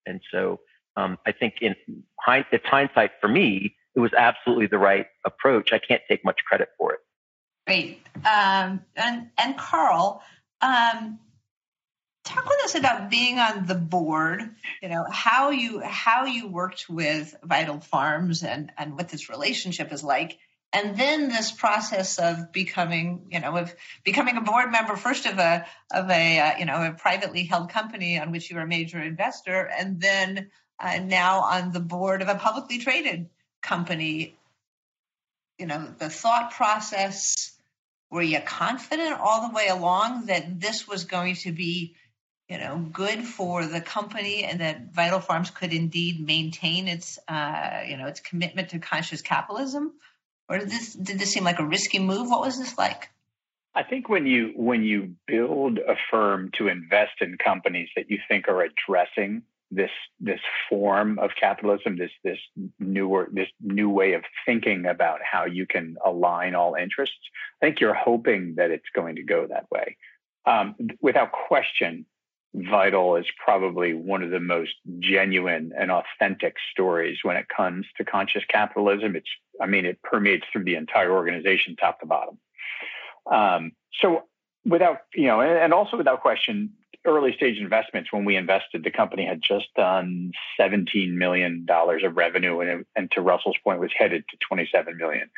And 0.06 0.22
so 0.32 0.60
um, 0.96 1.18
I 1.26 1.32
think 1.32 1.56
in 1.62 1.76
hind- 2.20 2.46
it's 2.52 2.66
hindsight 2.66 3.12
for 3.20 3.28
me, 3.28 3.76
it 3.96 4.00
was 4.00 4.12
absolutely 4.14 4.68
the 4.68 4.78
right 4.78 5.08
approach. 5.26 5.74
I 5.74 5.80
can't 5.80 6.02
take 6.08 6.24
much 6.24 6.40
credit 6.48 6.70
for 6.78 6.94
it. 6.94 7.00
Great. 7.68 8.02
Um, 8.18 8.82
and, 8.96 9.30
and 9.38 9.58
Carl, 9.58 10.22
um, 10.62 11.20
talk 12.24 12.46
with 12.46 12.64
us 12.66 12.76
about 12.76 13.10
being 13.10 13.40
on 13.40 13.66
the 13.66 13.76
board 13.76 14.42
you 14.82 14.90
know 14.90 15.06
how 15.10 15.50
you 15.50 15.82
how 15.82 16.26
you 16.26 16.48
worked 16.48 16.86
with 16.88 17.36
vital 17.44 17.80
farms 17.80 18.44
and 18.44 18.72
and 18.78 18.96
what 18.96 19.10
this 19.10 19.30
relationship 19.30 19.92
is 19.92 20.04
like 20.04 20.38
and 20.74 20.98
then 20.98 21.28
this 21.30 21.52
process 21.52 22.20
of 22.20 22.52
becoming 22.52 23.26
you 23.30 23.40
know 23.40 23.58
of 23.58 23.74
becoming 24.04 24.38
a 24.38 24.42
board 24.42 24.72
member 24.72 24.96
first 24.96 25.26
of 25.26 25.40
a 25.40 25.66
of 25.92 26.10
a 26.10 26.40
uh, 26.40 26.58
you 26.60 26.66
know 26.66 26.84
a 26.84 26.94
privately 26.94 27.44
held 27.44 27.70
company 27.70 28.20
on 28.20 28.32
which 28.32 28.50
you're 28.50 28.62
a 28.62 28.68
major 28.68 29.02
investor 29.02 29.68
and 29.78 30.00
then 30.00 30.50
uh, 30.80 31.00
now 31.00 31.42
on 31.42 31.72
the 31.72 31.80
board 31.80 32.22
of 32.22 32.28
a 32.28 32.36
publicly 32.36 32.78
traded 32.78 33.30
company 33.62 34.36
you 35.58 35.66
know 35.66 35.88
the 36.00 36.10
thought 36.10 36.52
process 36.52 37.54
were 38.10 38.22
you 38.22 38.40
confident 38.42 39.20
all 39.20 39.48
the 39.48 39.54
way 39.54 39.68
along 39.68 40.26
that 40.26 40.60
this 40.60 40.88
was 40.88 41.06
going 41.06 41.36
to 41.36 41.52
be 41.52 41.96
you 42.50 42.58
know 42.58 42.78
good 42.92 43.24
for 43.24 43.66
the 43.66 43.82
company 43.82 44.44
and 44.44 44.60
that 44.60 44.92
vital 44.92 45.20
farms 45.20 45.50
could 45.50 45.74
indeed 45.74 46.26
maintain 46.26 46.88
its 46.88 47.20
uh, 47.28 47.84
you 47.88 47.98
know 47.98 48.08
its 48.08 48.20
commitment 48.20 48.70
to 48.70 48.80
conscious 48.80 49.22
capitalism 49.22 49.94
or 50.52 50.58
did 50.58 50.70
this 50.70 50.94
did 50.94 51.18
this 51.18 51.32
seem 51.32 51.46
like 51.46 51.60
a 51.60 51.66
risky 51.66 51.98
move? 51.98 52.30
What 52.30 52.42
was 52.42 52.60
this 52.60 52.78
like? 52.78 53.10
I 53.74 53.84
think 53.84 54.10
when 54.10 54.26
you 54.26 54.52
when 54.58 54.84
you 54.84 55.16
build 55.26 55.78
a 55.78 55.96
firm 56.12 56.52
to 56.58 56.68
invest 56.68 57.22
in 57.22 57.38
companies 57.38 57.88
that 57.96 58.12
you 58.12 58.20
think 58.28 58.50
are 58.50 58.62
addressing 58.62 59.44
this 59.72 59.92
this 60.20 60.42
form 60.70 61.18
of 61.20 61.32
capitalism, 61.40 61.98
this 61.98 62.12
this 62.24 62.40
newer 62.80 63.30
this 63.32 63.48
new 63.62 63.90
way 63.90 64.14
of 64.14 64.24
thinking 64.46 64.86
about 64.86 65.20
how 65.24 65.46
you 65.46 65.66
can 65.66 65.96
align 66.06 66.56
all 66.56 66.76
interests, 66.76 67.18
I 67.62 67.66
think 67.66 67.80
you're 67.80 67.94
hoping 67.94 68.56
that 68.58 68.72
it's 68.72 68.90
going 68.94 69.16
to 69.16 69.24
go 69.24 69.48
that 69.48 69.66
way. 69.72 69.98
Um, 70.46 70.76
without 71.02 71.32
question, 71.32 72.06
Vital 72.54 73.16
is 73.16 73.26
probably 73.44 73.94
one 73.94 74.24
of 74.24 74.30
the 74.30 74.40
most 74.40 74.74
genuine 75.00 75.72
and 75.78 75.90
authentic 75.92 76.56
stories 76.72 77.20
when 77.24 77.38
it 77.38 77.48
comes 77.56 77.86
to 77.98 78.04
conscious 78.04 78.44
capitalism. 78.50 79.16
It's, 79.16 79.30
I 79.62 79.68
mean, 79.68 79.86
it 79.86 80.02
permeates 80.04 80.46
through 80.52 80.66
the 80.66 80.76
entire 80.76 81.14
organization, 81.14 81.76
top 81.76 82.02
to 82.02 82.06
bottom. 82.06 82.38
Um, 83.32 83.72
so, 84.02 84.24
without, 84.66 85.00
you 85.14 85.28
know, 85.28 85.42
and 85.42 85.74
also 85.74 85.96
without 85.96 86.22
question, 86.22 86.72
early 87.06 87.34
stage 87.36 87.58
investments, 87.58 88.12
when 88.12 88.26
we 88.26 88.36
invested, 88.36 88.84
the 88.84 88.92
company 88.92 89.26
had 89.26 89.42
just 89.42 89.68
done 89.76 90.32
$17 90.60 91.14
million 91.14 91.66
of 91.70 92.18
revenue, 92.18 92.60
and, 92.60 92.86
and 92.96 93.12
to 93.12 93.22
Russell's 93.22 93.58
point, 93.64 93.80
was 93.80 93.92
headed 93.98 94.24
to 94.30 94.38
27 94.48 94.98
million. 94.98 95.30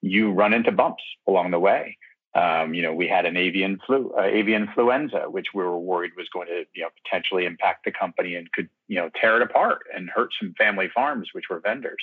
You 0.00 0.32
run 0.32 0.52
into 0.52 0.72
bumps 0.72 1.04
along 1.28 1.52
the 1.52 1.60
way. 1.60 1.96
Um, 2.34 2.72
you 2.72 2.80
know, 2.80 2.94
we 2.94 3.08
had 3.08 3.26
an 3.26 3.36
avian 3.36 3.78
flu, 3.86 4.12
uh, 4.18 4.22
avian 4.22 4.62
influenza, 4.62 5.26
which 5.28 5.48
we 5.54 5.62
were 5.62 5.78
worried 5.78 6.12
was 6.16 6.28
going 6.32 6.48
to, 6.48 6.64
you 6.74 6.82
know, 6.82 6.88
potentially 7.04 7.44
impact 7.44 7.84
the 7.84 7.92
company 7.92 8.36
and 8.36 8.50
could, 8.52 8.70
you 8.88 8.96
know, 8.96 9.10
tear 9.20 9.36
it 9.36 9.42
apart 9.42 9.80
and 9.94 10.08
hurt 10.08 10.30
some 10.40 10.54
family 10.56 10.88
farms, 10.94 11.28
which 11.32 11.44
were 11.50 11.60
vendors. 11.60 12.02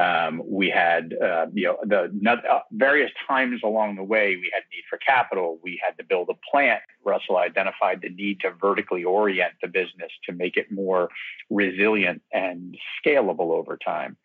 Um, 0.00 0.42
we 0.46 0.70
had, 0.70 1.12
uh, 1.12 1.46
you 1.52 1.66
know, 1.66 1.76
the 1.82 2.30
uh, 2.50 2.60
various 2.72 3.10
times 3.28 3.60
along 3.62 3.96
the 3.96 4.02
way, 4.02 4.36
we 4.36 4.50
had 4.54 4.62
need 4.72 4.84
for 4.88 4.96
capital. 4.96 5.58
We 5.62 5.78
had 5.84 5.98
to 5.98 6.04
build 6.04 6.30
a 6.30 6.50
plant. 6.50 6.80
Russell 7.04 7.36
identified 7.36 8.00
the 8.00 8.08
need 8.08 8.40
to 8.40 8.52
vertically 8.52 9.04
orient 9.04 9.52
the 9.60 9.68
business 9.68 10.10
to 10.24 10.32
make 10.32 10.56
it 10.56 10.72
more 10.72 11.10
resilient 11.50 12.22
and 12.32 12.78
scalable 13.04 13.50
over 13.50 13.76
time. 13.76 14.16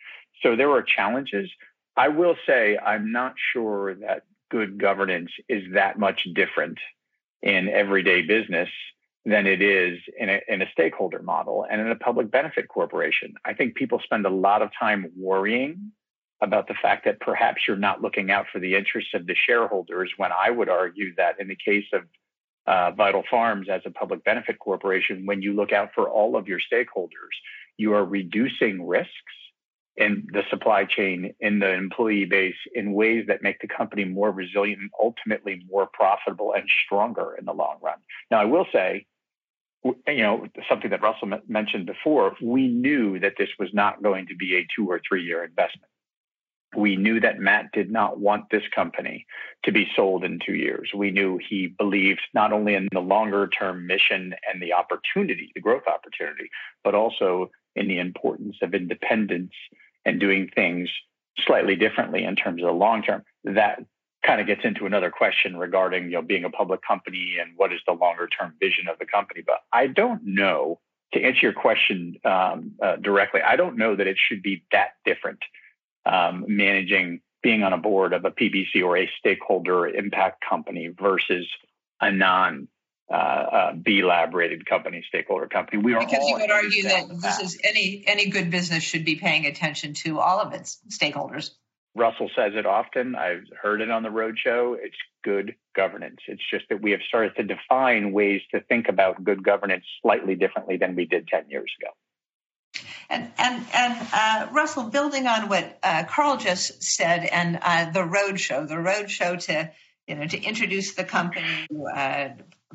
So 0.42 0.56
there 0.56 0.70
were 0.70 0.82
challenges. 0.82 1.52
I 1.98 2.08
will 2.08 2.38
say 2.48 2.78
I'm 2.78 3.12
not 3.12 3.34
sure 3.52 3.96
that 3.96 4.24
good 4.50 4.80
governance 4.80 5.32
is 5.50 5.64
that 5.74 6.00
much 6.00 6.26
different 6.34 6.78
in 7.42 7.68
everyday 7.68 8.22
business 8.22 8.70
than 9.26 9.48
it 9.48 9.62
is 9.62 10.00
in 10.20 10.30
a, 10.30 10.40
in 10.48 10.62
a 10.62 10.70
stakeholder 10.72 11.22
model 11.22 11.66
and 11.70 11.82
in 11.82 11.90
a 11.90 11.96
public 11.96 12.30
benefit 12.30 12.68
corporation. 12.68 13.34
I 13.44 13.54
think 13.54 13.76
people 13.76 14.00
spend 14.04 14.26
a 14.26 14.30
lot 14.30 14.62
of 14.62 14.70
time 14.80 15.12
worrying 15.18 15.92
about 16.42 16.68
the 16.68 16.76
fact 16.80 17.06
that 17.06 17.20
perhaps 17.20 17.62
you're 17.68 17.78
not 17.78 18.02
looking 18.02 18.30
out 18.30 18.46
for 18.52 18.60
the 18.60 18.76
interests 18.76 19.14
of 19.14 19.26
the 19.26 19.36
shareholders 19.36 20.12
when 20.18 20.32
I 20.32 20.50
would 20.52 20.70
argue 20.70 21.16
that 21.16 21.40
in 21.40 21.48
the 21.48 21.58
case 21.58 21.86
of 21.94 22.04
uh, 22.68 22.92
Vital 22.92 23.24
Farms 23.30 23.68
as 23.70 23.82
a 23.86 23.90
public 23.92 24.24
benefit 24.24 24.60
corporation, 24.60 25.26
when 25.26 25.42
you 25.42 25.54
look 25.54 25.72
out 25.72 25.90
for 25.96 26.10
all 26.10 26.36
of 26.36 26.48
your 26.48 26.60
stakeholders, 26.60 27.36
you 27.78 27.94
are 27.94 28.06
reducing 28.06 28.86
risks 28.86 29.12
in 29.98 30.28
the 30.34 30.44
supply 30.50 30.84
chain, 30.84 31.34
in 31.40 31.60
the 31.60 31.72
employee 31.72 32.26
base, 32.26 32.56
in 32.74 32.94
ways 32.94 33.26
that 33.28 33.42
make 33.42 33.60
the 33.62 33.68
company 33.68 34.04
more 34.04 34.30
resilient 34.30 34.82
and 34.82 34.90
ultimately 35.02 35.64
more 35.72 35.88
profitable 35.94 36.54
and 36.54 36.70
stronger 36.86 37.36
in 37.40 37.46
the 37.46 37.54
long 37.54 37.78
run. 37.82 37.98
Now, 38.30 38.42
I 38.42 38.46
will 38.46 38.68
say, 38.74 39.06
you 39.86 40.24
know, 40.24 40.48
something 40.68 40.90
that 40.90 41.02
Russell 41.02 41.30
mentioned 41.48 41.86
before, 41.86 42.36
we 42.42 42.68
knew 42.68 43.20
that 43.20 43.36
this 43.38 43.50
was 43.60 43.70
not 43.74 44.02
going 44.02 44.28
to 44.28 44.36
be 44.36 44.56
a 44.58 44.68
two 44.76 44.90
or 44.90 45.00
three 45.08 45.24
year 45.24 45.44
investment. 45.44 45.90
We 46.76 46.98
knew 46.98 47.22
that 47.22 47.40
Matt 47.40 47.72
did 47.72 47.90
not 47.90 48.20
want 48.20 48.50
this 48.50 48.64
company 48.74 49.26
to 49.64 49.72
be 49.72 49.88
sold 49.96 50.26
in 50.26 50.40
two 50.46 50.56
years. 50.56 50.92
We 50.94 51.12
knew 51.12 51.38
he 51.38 51.68
believed 51.68 52.22
not 52.34 52.52
only 52.52 52.76
in 52.76 52.90
the 52.92 53.00
longer 53.00 53.48
term 53.48 53.88
mission 53.88 54.34
and 54.52 54.62
the 54.62 54.74
opportunity, 54.74 55.52
the 55.56 55.62
growth 55.62 55.88
opportunity, 55.88 56.50
but 56.84 56.96
also 56.96 57.52
in 57.76 57.88
the 57.88 58.00
importance 58.00 58.58
of 58.62 58.74
independence 58.74 59.54
and 60.04 60.20
doing 60.20 60.50
things 60.54 60.90
slightly 61.40 61.76
differently 61.76 62.24
in 62.24 62.36
terms 62.36 62.62
of 62.62 62.68
the 62.68 62.74
long 62.74 63.04
term. 63.04 63.24
That 63.46 63.86
kind 64.26 64.42
of 64.42 64.48
gets 64.48 64.62
into 64.64 64.86
another 64.86 65.12
question 65.12 65.58
regarding 65.58 66.06
you 66.06 66.12
know 66.12 66.22
being 66.22 66.44
a 66.44 66.50
public 66.50 66.82
company 66.86 67.36
and 67.42 67.52
what 67.56 67.72
is 67.72 67.80
the 67.88 67.94
longer 67.94 68.28
term 68.28 68.54
vision 68.60 68.88
of 68.88 68.98
the 69.00 69.06
company. 69.06 69.42
But 69.46 69.58
I 69.72 69.88
don't 69.88 70.22
know 70.26 70.80
to 71.14 71.22
answer 71.22 71.42
your 71.42 71.54
question 71.54 72.16
um, 72.26 72.74
uh, 72.82 72.98
directly. 72.98 73.42
I 73.42 73.56
don't 73.56 73.78
know 73.78 73.96
that 73.96 74.08
it 74.08 74.18
should 74.18 74.42
be 74.42 74.64
that 74.72 74.90
different 75.06 75.40
um, 76.06 76.46
managing 76.48 77.22
being 77.42 77.64
on 77.64 77.74
a 77.74 77.78
board 77.78 78.14
of 78.14 78.26
a 78.26 78.32
PBC 78.32 78.84
or 78.84 78.98
a 78.98 79.10
stakeholder 79.20 79.88
impact 79.88 80.44
company 80.48 80.88
versus 80.88 81.48
a 82.02 82.12
non 82.12 82.68
uh, 83.12 83.14
uh, 83.14 83.74
B 83.74 84.02
lab 84.04 84.34
rated 84.34 84.66
company, 84.66 85.04
stakeholder 85.08 85.48
company. 85.48 85.82
We 85.82 85.94
are 85.94 86.00
because 86.00 86.28
you 86.28 86.38
would 86.40 86.50
argue 86.50 86.84
that 86.84 87.08
this 87.22 87.40
is 87.40 87.60
any 87.64 88.04
any 88.08 88.30
good 88.30 88.50
business 88.50 88.84
should 88.84 89.06
be 89.06 89.16
paying 89.16 89.46
attention 89.46 89.94
to 90.06 90.20
all 90.20 90.40
of 90.40 90.54
its 90.54 90.80
stakeholders. 90.90 91.52
Russell 91.96 92.30
says 92.36 92.52
it 92.56 92.66
often. 92.66 93.16
I've 93.16 93.46
heard 93.62 93.80
it 93.80 93.90
on 93.90 94.04
the 94.04 94.10
roadshow. 94.10 94.76
It's 94.78 94.98
good 95.24 95.56
governance. 95.76 96.20
It's 96.28 96.44
just 96.52 96.66
that 96.70 96.82
we 96.82 96.92
have 96.92 97.00
started 97.08 97.36
to 97.38 97.44
define 97.44 98.12
ways 98.12 98.42
to 98.52 98.60
think 98.62 98.90
about 98.90 99.24
good 99.24 99.44
governance 99.44 99.86
slightly 100.02 100.36
differently 100.36 100.76
than 100.76 100.96
we 100.96 101.06
did 101.06 101.28
ten 101.28 101.50
years 101.50 101.72
ago. 101.80 101.92
And 103.10 103.32
and 103.38 103.66
and 103.74 104.08
uh, 104.14 104.48
Russell, 104.52 104.90
building 104.90 105.26
on 105.26 105.48
what 105.48 105.80
uh, 105.84 106.04
Carl 106.04 106.36
just 106.36 106.84
said, 106.84 107.26
and 107.26 107.60
uh, 107.62 107.92
the 107.92 108.02
roadshow, 108.02 108.68
the 108.68 108.76
roadshow 108.76 109.40
to 109.46 109.72
you 110.06 110.16
know 110.16 110.28
to 110.28 110.42
introduce 110.42 110.96
the 110.96 111.06
company, 111.06 111.68
uh, 111.96 112.30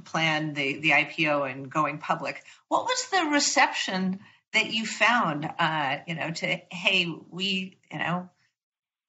plan 0.05 0.55
the 0.55 0.81
the 0.81 0.91
IPO 0.91 1.51
and 1.51 1.71
going 1.71 1.99
public. 1.99 2.43
What 2.69 2.85
was 2.85 3.09
the 3.11 3.31
reception 3.33 4.21
that 4.55 4.73
you 4.73 4.87
found? 4.87 5.47
Uh, 5.59 5.99
you 6.07 6.15
know, 6.15 6.31
to 6.31 6.61
hey, 6.71 7.07
we 7.29 7.77
you 7.93 7.99
know 7.99 8.31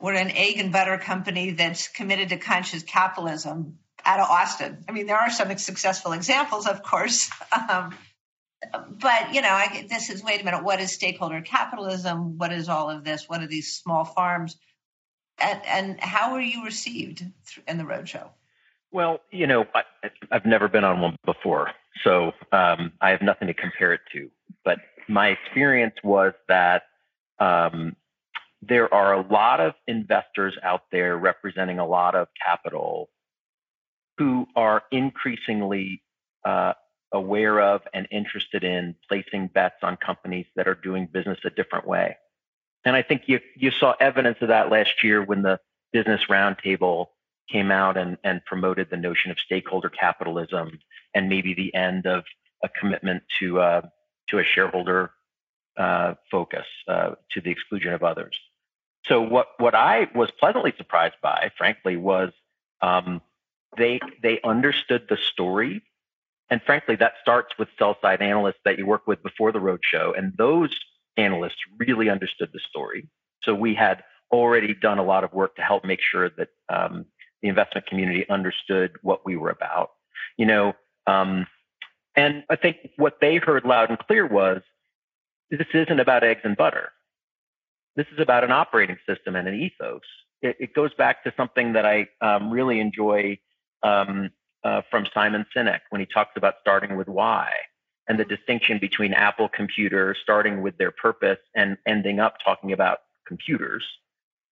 we're 0.01 0.13
an 0.13 0.31
egg 0.31 0.57
and 0.57 0.71
butter 0.71 0.97
company 0.97 1.51
that's 1.51 1.87
committed 1.87 2.29
to 2.29 2.37
conscious 2.37 2.83
capitalism 2.83 3.77
out 4.03 4.19
of 4.19 4.27
Austin. 4.27 4.83
I 4.89 4.91
mean, 4.91 5.05
there 5.05 5.17
are 5.17 5.29
some 5.29 5.55
successful 5.57 6.11
examples, 6.13 6.67
of 6.67 6.81
course. 6.83 7.29
Um, 7.69 7.95
but 8.89 9.33
you 9.33 9.41
know, 9.41 9.49
I, 9.49 9.85
this 9.89 10.09
is 10.09 10.23
wait 10.23 10.41
a 10.41 10.45
minute. 10.45 10.63
What 10.63 10.79
is 10.79 10.91
stakeholder 10.91 11.41
capitalism? 11.41 12.37
What 12.37 12.51
is 12.51 12.69
all 12.69 12.89
of 12.89 13.03
this? 13.03 13.27
What 13.27 13.41
are 13.41 13.47
these 13.47 13.73
small 13.73 14.05
farms? 14.05 14.57
And, 15.39 15.61
and 15.65 15.99
how 15.99 16.33
were 16.33 16.41
you 16.41 16.63
received 16.65 17.25
in 17.67 17.77
the 17.77 17.83
roadshow? 17.83 18.29
Well, 18.91 19.21
you 19.31 19.47
know, 19.47 19.65
I, 19.73 19.83
have 20.31 20.45
never 20.45 20.67
been 20.67 20.83
on 20.83 21.01
one 21.01 21.17
before, 21.25 21.71
so 22.03 22.33
um, 22.51 22.91
I 23.01 23.09
have 23.11 23.21
nothing 23.21 23.47
to 23.47 23.53
compare 23.53 23.93
it 23.93 24.01
to. 24.13 24.29
But 24.63 24.79
my 25.07 25.29
experience 25.29 25.95
was 26.03 26.33
that 26.47 26.83
um, 27.39 27.95
there 28.61 28.93
are 28.93 29.13
a 29.13 29.27
lot 29.27 29.59
of 29.59 29.73
investors 29.87 30.55
out 30.63 30.83
there 30.91 31.17
representing 31.17 31.79
a 31.79 31.85
lot 31.85 32.15
of 32.15 32.27
capital 32.43 33.09
who 34.17 34.47
are 34.55 34.83
increasingly 34.91 36.03
uh, 36.45 36.73
aware 37.11 37.59
of 37.59 37.81
and 37.93 38.07
interested 38.11 38.63
in 38.63 38.95
placing 39.07 39.47
bets 39.47 39.77
on 39.81 39.97
companies 39.97 40.45
that 40.55 40.67
are 40.67 40.75
doing 40.75 41.07
business 41.11 41.39
a 41.43 41.49
different 41.49 41.87
way. 41.87 42.17
And 42.85 42.95
I 42.95 43.01
think 43.01 43.23
you 43.27 43.39
you 43.55 43.71
saw 43.71 43.93
evidence 43.99 44.37
of 44.41 44.47
that 44.49 44.69
last 44.71 45.03
year 45.03 45.23
when 45.23 45.41
the 45.41 45.59
Business 45.91 46.21
Roundtable 46.29 47.07
came 47.51 47.71
out 47.71 47.97
and, 47.97 48.17
and 48.23 48.43
promoted 48.45 48.89
the 48.89 48.97
notion 48.97 49.29
of 49.29 49.37
stakeholder 49.39 49.89
capitalism 49.89 50.79
and 51.13 51.29
maybe 51.29 51.53
the 51.53 51.73
end 51.75 52.05
of 52.05 52.23
a 52.63 52.69
commitment 52.69 53.23
to 53.39 53.59
uh, 53.59 53.81
to 54.29 54.39
a 54.39 54.43
shareholder 54.43 55.11
uh, 55.77 56.13
focus 56.29 56.65
uh, 56.87 57.11
to 57.31 57.41
the 57.41 57.51
exclusion 57.51 57.93
of 57.93 58.03
others. 58.03 58.35
So 59.05 59.21
what 59.21 59.47
what 59.57 59.75
I 59.75 60.07
was 60.13 60.29
pleasantly 60.39 60.73
surprised 60.77 61.15
by, 61.21 61.51
frankly, 61.57 61.97
was 61.97 62.31
um, 62.81 63.21
they 63.77 63.99
they 64.21 64.39
understood 64.43 65.07
the 65.09 65.17
story, 65.17 65.81
and 66.49 66.61
frankly, 66.61 66.95
that 66.97 67.13
starts 67.21 67.57
with 67.57 67.69
sell 67.79 67.97
side 68.01 68.21
analysts 68.21 68.59
that 68.65 68.77
you 68.77 68.85
work 68.85 69.07
with 69.07 69.23
before 69.23 69.51
the 69.51 69.59
roadshow, 69.59 70.17
and 70.17 70.33
those 70.37 70.75
analysts 71.17 71.57
really 71.77 72.09
understood 72.09 72.49
the 72.53 72.59
story. 72.59 73.07
So 73.43 73.55
we 73.55 73.73
had 73.73 74.03
already 74.31 74.73
done 74.73 74.97
a 74.97 75.03
lot 75.03 75.23
of 75.23 75.33
work 75.33 75.55
to 75.55 75.61
help 75.61 75.83
make 75.83 75.99
sure 76.01 76.29
that 76.29 76.49
um, 76.69 77.05
the 77.41 77.49
investment 77.49 77.87
community 77.87 78.29
understood 78.29 78.91
what 79.01 79.25
we 79.25 79.35
were 79.35 79.49
about. 79.49 79.91
You 80.37 80.45
know, 80.45 80.73
um, 81.07 81.47
and 82.15 82.43
I 82.49 82.55
think 82.55 82.77
what 82.97 83.17
they 83.19 83.37
heard 83.37 83.65
loud 83.65 83.89
and 83.89 83.99
clear 83.99 84.25
was 84.25 84.61
this 85.49 85.67
isn't 85.73 85.99
about 85.99 86.23
eggs 86.23 86.41
and 86.43 86.55
butter. 86.55 86.91
This 87.95 88.07
is 88.13 88.19
about 88.19 88.43
an 88.43 88.51
operating 88.51 88.97
system 89.07 89.35
and 89.35 89.47
an 89.47 89.55
ethos. 89.55 90.01
It, 90.41 90.55
it 90.59 90.73
goes 90.73 90.93
back 90.93 91.23
to 91.23 91.33
something 91.35 91.73
that 91.73 91.85
I 91.85 92.07
um, 92.21 92.49
really 92.49 92.79
enjoy 92.79 93.37
um, 93.83 94.29
uh, 94.63 94.81
from 94.89 95.07
Simon 95.13 95.45
Sinek 95.55 95.81
when 95.89 95.99
he 95.99 96.07
talks 96.07 96.31
about 96.35 96.55
starting 96.61 96.95
with 96.95 97.07
why 97.07 97.51
and 98.07 98.19
the 98.19 98.25
distinction 98.25 98.79
between 98.79 99.13
Apple 99.13 99.49
Computer 99.49 100.15
starting 100.21 100.61
with 100.61 100.77
their 100.77 100.91
purpose 100.91 101.39
and 101.55 101.77
ending 101.85 102.19
up 102.19 102.35
talking 102.43 102.71
about 102.73 102.99
computers, 103.27 103.83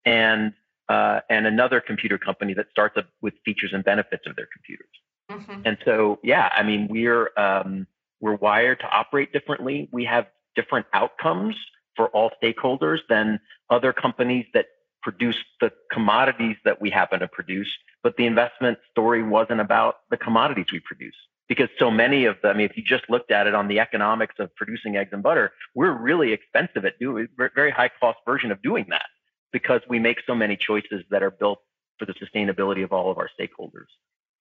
and 0.05 0.53
uh, 0.87 1.19
and 1.29 1.45
another 1.45 1.81
computer 1.81 2.17
company 2.17 2.53
that 2.53 2.67
starts 2.71 2.97
up 2.97 3.07
with 3.21 3.33
features 3.45 3.71
and 3.73 3.83
benefits 3.83 4.25
of 4.25 4.35
their 4.35 4.47
computers. 4.51 4.87
Mm-hmm. 5.29 5.61
And 5.65 5.77
so, 5.85 6.19
yeah, 6.23 6.49
I 6.55 6.63
mean, 6.63 6.87
we're 6.89 7.29
um, 7.37 7.85
we're 8.21 8.35
wired 8.35 8.79
to 8.79 8.89
operate 8.89 9.31
differently. 9.33 9.89
We 9.91 10.05
have 10.05 10.27
different 10.55 10.87
outcomes 10.93 11.55
for 11.99 12.07
all 12.11 12.31
stakeholders 12.41 12.99
than 13.09 13.41
other 13.69 13.91
companies 13.91 14.45
that 14.53 14.67
produce 15.03 15.35
the 15.59 15.69
commodities 15.91 16.55
that 16.63 16.79
we 16.79 16.89
happen 16.89 17.19
to 17.19 17.27
produce. 17.27 17.67
But 18.03 18.15
the 18.15 18.25
investment 18.25 18.77
story 18.89 19.21
wasn't 19.21 19.59
about 19.59 19.95
the 20.09 20.15
commodities 20.15 20.67
we 20.71 20.79
produce 20.79 21.15
because 21.49 21.67
so 21.77 21.91
many 21.91 22.23
of 22.23 22.37
them, 22.41 22.55
I 22.55 22.57
mean, 22.57 22.69
if 22.69 22.77
you 22.77 22.83
just 22.83 23.03
looked 23.09 23.31
at 23.31 23.47
it 23.47 23.53
on 23.53 23.67
the 23.67 23.81
economics 23.81 24.35
of 24.39 24.55
producing 24.55 24.95
eggs 24.95 25.09
and 25.11 25.21
butter, 25.21 25.51
we're 25.75 25.91
really 25.91 26.31
expensive 26.31 26.85
at 26.85 26.97
doing 26.99 27.27
very 27.53 27.71
high 27.71 27.89
cost 27.99 28.19
version 28.25 28.49
of 28.49 28.61
doing 28.61 28.85
that 28.91 29.07
because 29.51 29.81
we 29.89 29.99
make 29.99 30.19
so 30.25 30.33
many 30.33 30.55
choices 30.55 31.03
that 31.09 31.21
are 31.21 31.31
built 31.31 31.59
for 31.97 32.05
the 32.05 32.13
sustainability 32.13 32.81
of 32.81 32.93
all 32.93 33.11
of 33.11 33.17
our 33.17 33.29
stakeholders. 33.37 33.91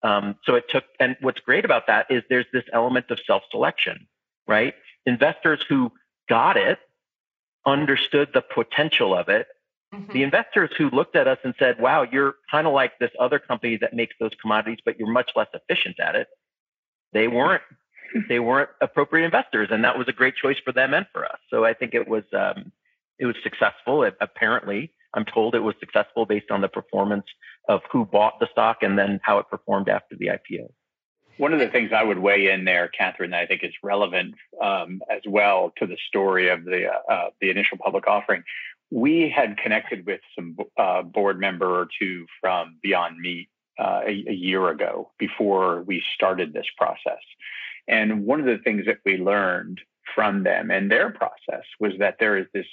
Um, 0.05 0.37
so 0.45 0.55
it 0.55 0.67
took, 0.69 0.85
and 1.01 1.17
what's 1.23 1.41
great 1.41 1.65
about 1.65 1.89
that 1.89 2.07
is 2.09 2.23
there's 2.31 2.47
this 2.53 2.63
element 2.73 3.07
of 3.11 3.19
self 3.27 3.43
selection, 3.51 4.07
right? 4.47 4.75
Investors 5.07 5.61
who 5.69 5.91
got 6.29 6.57
it, 6.57 6.79
understood 7.67 8.31
the 8.35 8.43
potential 8.43 9.15
of 9.15 9.29
it. 9.29 9.47
Mm-hmm. 9.95 10.13
The 10.13 10.23
investors 10.23 10.71
who 10.77 10.91
looked 10.91 11.17
at 11.17 11.27
us 11.27 11.39
and 11.45 11.55
said, 11.59 11.81
wow, 11.81 12.03
you're 12.03 12.35
kind 12.51 12.67
of 12.67 12.73
like 12.75 12.99
this 12.99 13.11
other 13.19 13.39
company 13.39 13.79
that 13.79 13.95
makes 13.95 14.15
those 14.21 14.33
commodities, 14.41 14.79
but 14.85 14.99
you're 14.99 15.11
much 15.11 15.31
less 15.35 15.49
efficient 15.55 15.99
at 15.99 16.15
it 16.15 16.29
they 17.13 17.29
weren't 17.29 17.63
they 18.29 18.39
weren't 18.39 18.71
appropriate 18.81 19.25
investors, 19.25 19.69
and 19.71 19.85
that 19.85 19.99
was 19.99 20.09
a 20.09 20.13
great 20.13 20.35
choice 20.37 20.57
for 20.65 20.73
them 20.73 20.95
and 20.95 21.07
for 21.13 21.25
us. 21.25 21.39
So 21.51 21.65
I 21.65 21.75
think 21.75 21.95
it 21.95 22.09
was 22.09 22.25
um, 22.33 22.73
it 23.19 23.27
was 23.27 23.37
successful. 23.43 24.03
It, 24.03 24.17
apparently, 24.21 24.93
I'm 25.15 25.25
told 25.25 25.55
it 25.55 25.61
was 25.61 25.75
successful 25.81 26.27
based 26.27 26.51
on 26.51 26.61
the 26.61 26.69
performance 26.69 27.27
of 27.69 27.81
who 27.91 28.05
bought 28.05 28.41
the 28.41 28.49
stock 28.51 28.79
and 28.83 28.99
then 28.99 29.21
how 29.23 29.39
it 29.39 29.47
performed 29.51 29.89
after 29.89 30.17
the 30.17 30.27
IPO. 30.27 30.69
One 31.39 31.53
of 31.53 31.61
the 31.61 31.69
things 31.69 31.93
I 31.93 32.03
would 32.03 32.19
weigh 32.19 32.51
in 32.51 32.65
there, 32.65 32.89
Katherine, 32.89 33.31
that 33.31 33.41
I 33.41 33.47
think 33.47 33.63
is 33.63 33.73
relevant 33.83 34.35
um, 34.63 35.01
as 35.09 35.23
well 35.27 35.73
to 35.79 35.87
the 35.87 35.97
story 36.09 36.49
of 36.49 36.65
the 36.65 36.89
uh, 36.89 37.31
the 37.41 37.51
initial 37.51 37.79
public 37.79 38.07
offering. 38.07 38.43
We 38.91 39.33
had 39.35 39.57
connected 39.57 40.05
with 40.05 40.21
some 40.35 40.57
uh, 40.77 41.03
board 41.03 41.39
member 41.39 41.67
or 41.67 41.89
two 41.99 42.27
from 42.41 42.79
Beyond 42.83 43.19
Meat 43.19 43.49
uh, 43.79 44.01
a, 44.05 44.25
a 44.29 44.33
year 44.33 44.69
ago 44.69 45.13
before 45.19 45.83
we 45.83 46.03
started 46.15 46.53
this 46.53 46.67
process. 46.77 47.23
And 47.87 48.27
one 48.27 48.41
of 48.41 48.47
the 48.47 48.59
things 48.59 48.87
that 48.87 48.99
we 49.05 49.17
learned 49.17 49.81
from 50.15 50.43
them 50.43 50.71
and 50.71 50.91
their 50.91 51.11
process 51.11 51.65
was 51.79 51.93
that 51.99 52.17
there 52.19 52.37
is 52.37 52.47
this 52.53 52.67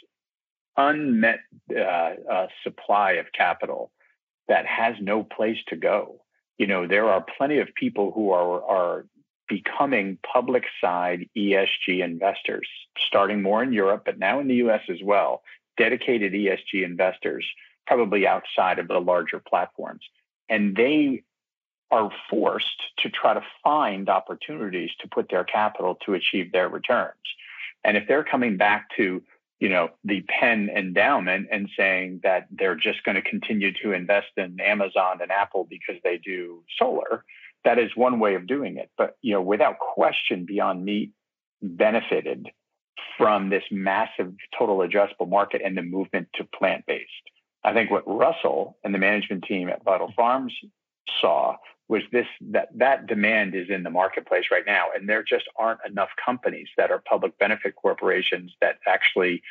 unmet 0.77 1.39
uh, 1.75 1.79
uh, 1.79 2.47
supply 2.63 3.13
of 3.13 3.27
capital 3.33 3.91
that 4.47 4.65
has 4.65 4.95
no 4.99 5.23
place 5.23 5.57
to 5.67 5.75
go. 5.75 6.21
You 6.57 6.67
know, 6.67 6.87
there 6.87 7.09
are 7.09 7.25
plenty 7.37 7.59
of 7.59 7.69
people 7.75 8.11
who 8.11 8.31
are 8.31 8.63
are 8.63 9.05
becoming 9.47 10.17
public 10.33 10.63
side 10.81 11.29
ESG 11.37 12.03
investors, 12.03 12.67
starting 13.07 13.41
more 13.43 13.61
in 13.61 13.73
Europe, 13.73 14.03
but 14.05 14.17
now 14.17 14.39
in 14.39 14.47
the 14.47 14.55
US 14.55 14.81
as 14.89 14.97
well, 15.03 15.43
dedicated 15.77 16.33
ESG 16.33 16.83
investors, 16.83 17.45
probably 17.85 18.25
outside 18.25 18.79
of 18.79 18.87
the 18.87 18.99
larger 18.99 19.39
platforms 19.39 20.01
and 20.49 20.75
they 20.75 21.23
are 21.91 22.11
forced 22.29 22.81
to 22.97 23.09
try 23.09 23.33
to 23.33 23.43
find 23.63 24.09
opportunities 24.09 24.91
to 24.99 25.07
put 25.07 25.29
their 25.29 25.43
capital 25.43 25.95
to 26.05 26.13
achieve 26.13 26.51
their 26.51 26.67
returns. 26.67 27.13
And 27.83 27.95
if 27.95 28.07
they're 28.07 28.23
coming 28.23 28.57
back 28.57 28.89
to 28.97 29.21
you 29.59 29.69
know 29.69 29.89
the 30.03 30.21
Penn 30.21 30.69
endowment 30.75 31.47
and 31.51 31.69
saying 31.77 32.21
that 32.23 32.47
they're 32.51 32.75
just 32.75 33.03
going 33.03 33.15
to 33.15 33.21
continue 33.21 33.71
to 33.83 33.91
invest 33.93 34.27
in 34.37 34.59
Amazon 34.59 35.19
and 35.21 35.31
Apple 35.31 35.65
because 35.69 35.95
they 36.03 36.17
do 36.17 36.63
solar, 36.77 37.23
that 37.63 37.79
is 37.79 37.91
one 37.95 38.19
way 38.19 38.35
of 38.35 38.47
doing 38.47 38.77
it. 38.77 38.89
But 38.97 39.17
you 39.21 39.33
know, 39.33 39.41
without 39.41 39.79
question, 39.79 40.45
Beyond 40.45 40.83
Meat 40.83 41.11
benefited 41.61 42.49
from 43.17 43.49
this 43.49 43.63
massive 43.71 44.33
total 44.57 44.79
addressable 44.79 45.29
market 45.29 45.61
and 45.63 45.77
the 45.77 45.81
movement 45.81 46.27
to 46.35 46.43
plant 46.43 46.85
based. 46.85 47.09
I 47.63 47.73
think 47.73 47.89
what 47.89 48.03
Russell 48.05 48.77
and 48.83 48.93
the 48.93 48.99
management 48.99 49.45
team 49.45 49.69
at 49.69 49.83
Vital 49.83 50.11
Farms 50.15 50.53
saw 51.21 51.55
was 51.87 52.01
this 52.11 52.27
that 52.41 52.69
that 52.75 53.07
demand 53.07 53.55
is 53.55 53.69
in 53.69 53.83
the 53.83 53.89
marketplace 53.89 54.45
right 54.51 54.65
now, 54.65 54.87
and 54.95 55.07
there 55.07 55.23
just 55.23 55.45
aren't 55.57 55.79
enough 55.87 56.09
companies 56.23 56.67
that 56.77 56.91
are 56.91 56.99
public 56.99 57.37
benefit 57.37 57.75
corporations 57.75 58.53
that 58.61 58.77
actually 58.87 59.41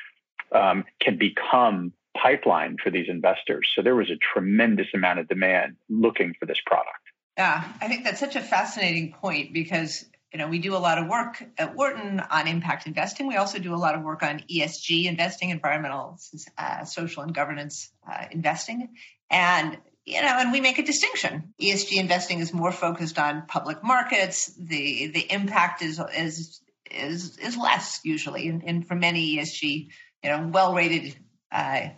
um, 0.52 0.84
can 1.00 1.16
become 1.16 1.92
pipeline 2.16 2.76
for 2.82 2.90
these 2.90 3.08
investors. 3.08 3.70
So 3.74 3.82
there 3.82 3.96
was 3.96 4.10
a 4.10 4.16
tremendous 4.16 4.88
amount 4.94 5.18
of 5.18 5.28
demand 5.28 5.76
looking 5.88 6.34
for 6.38 6.46
this 6.46 6.60
product. 6.64 6.98
Yeah, 7.36 7.64
I 7.80 7.88
think 7.88 8.04
that's 8.04 8.20
such 8.20 8.36
a 8.36 8.40
fascinating 8.40 9.12
point 9.12 9.52
because 9.52 10.04
you 10.34 10.38
know, 10.38 10.48
we 10.48 10.58
do 10.58 10.74
a 10.74 10.78
lot 10.78 10.98
of 10.98 11.06
work 11.06 11.44
at 11.58 11.76
Wharton 11.76 12.18
on 12.18 12.48
impact 12.48 12.88
investing. 12.88 13.28
We 13.28 13.36
also 13.36 13.60
do 13.60 13.72
a 13.72 13.76
lot 13.76 13.94
of 13.94 14.02
work 14.02 14.24
on 14.24 14.40
ESG 14.50 15.04
investing, 15.04 15.50
environmental, 15.50 16.18
uh, 16.58 16.84
social, 16.84 17.22
and 17.22 17.32
governance 17.32 17.92
uh, 18.10 18.24
investing. 18.32 18.88
And 19.30 19.78
you 20.06 20.20
know, 20.20 20.36
and 20.38 20.52
we 20.52 20.60
make 20.60 20.78
a 20.78 20.82
distinction. 20.82 21.54
ESG 21.60 21.96
investing 21.98 22.40
is 22.40 22.52
more 22.52 22.72
focused 22.72 23.18
on 23.18 23.46
public 23.46 23.82
markets. 23.82 24.52
The 24.58 25.08
the 25.08 25.32
impact 25.32 25.82
is 25.82 26.00
is 26.16 26.60
is 26.90 27.38
is 27.38 27.56
less 27.56 28.00
usually, 28.04 28.48
and, 28.48 28.86
for 28.86 28.94
many 28.94 29.36
ESG, 29.36 29.88
you 30.22 30.30
know, 30.30 30.50
well 30.52 30.74
rated 30.74 31.16
uh, 31.50 31.88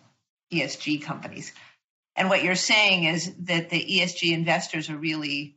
ESG 0.52 1.02
companies. 1.02 1.52
And 2.14 2.28
what 2.28 2.44
you're 2.44 2.54
saying 2.54 3.04
is 3.04 3.34
that 3.40 3.70
the 3.70 3.84
ESG 3.84 4.32
investors 4.32 4.88
are 4.88 4.96
really 4.96 5.56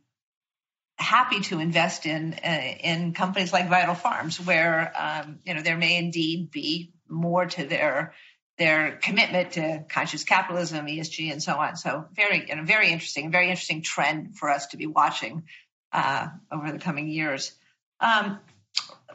happy 0.98 1.40
to 1.40 1.60
invest 1.60 2.04
in 2.04 2.34
uh, 2.34 2.74
in 2.82 3.14
companies 3.14 3.52
like 3.52 3.68
Vital 3.68 3.94
Farms, 3.94 4.40
where 4.40 4.92
um, 4.98 5.38
you 5.44 5.54
know 5.54 5.62
there 5.62 5.78
may 5.78 5.96
indeed 5.96 6.50
be 6.50 6.92
more 7.08 7.46
to 7.46 7.64
their 7.64 8.12
their 8.60 8.98
commitment 9.02 9.52
to 9.52 9.82
conscious 9.88 10.22
capitalism, 10.22 10.86
ESG, 10.86 11.32
and 11.32 11.42
so 11.42 11.56
on. 11.56 11.76
So 11.76 12.04
very 12.12 12.46
very 12.62 12.92
interesting, 12.92 13.30
very 13.30 13.48
interesting 13.48 13.80
trend 13.80 14.36
for 14.36 14.50
us 14.50 14.66
to 14.68 14.76
be 14.76 14.86
watching 14.86 15.44
uh, 15.92 16.28
over 16.52 16.70
the 16.70 16.78
coming 16.78 17.08
years. 17.08 17.52
Um, 18.00 18.38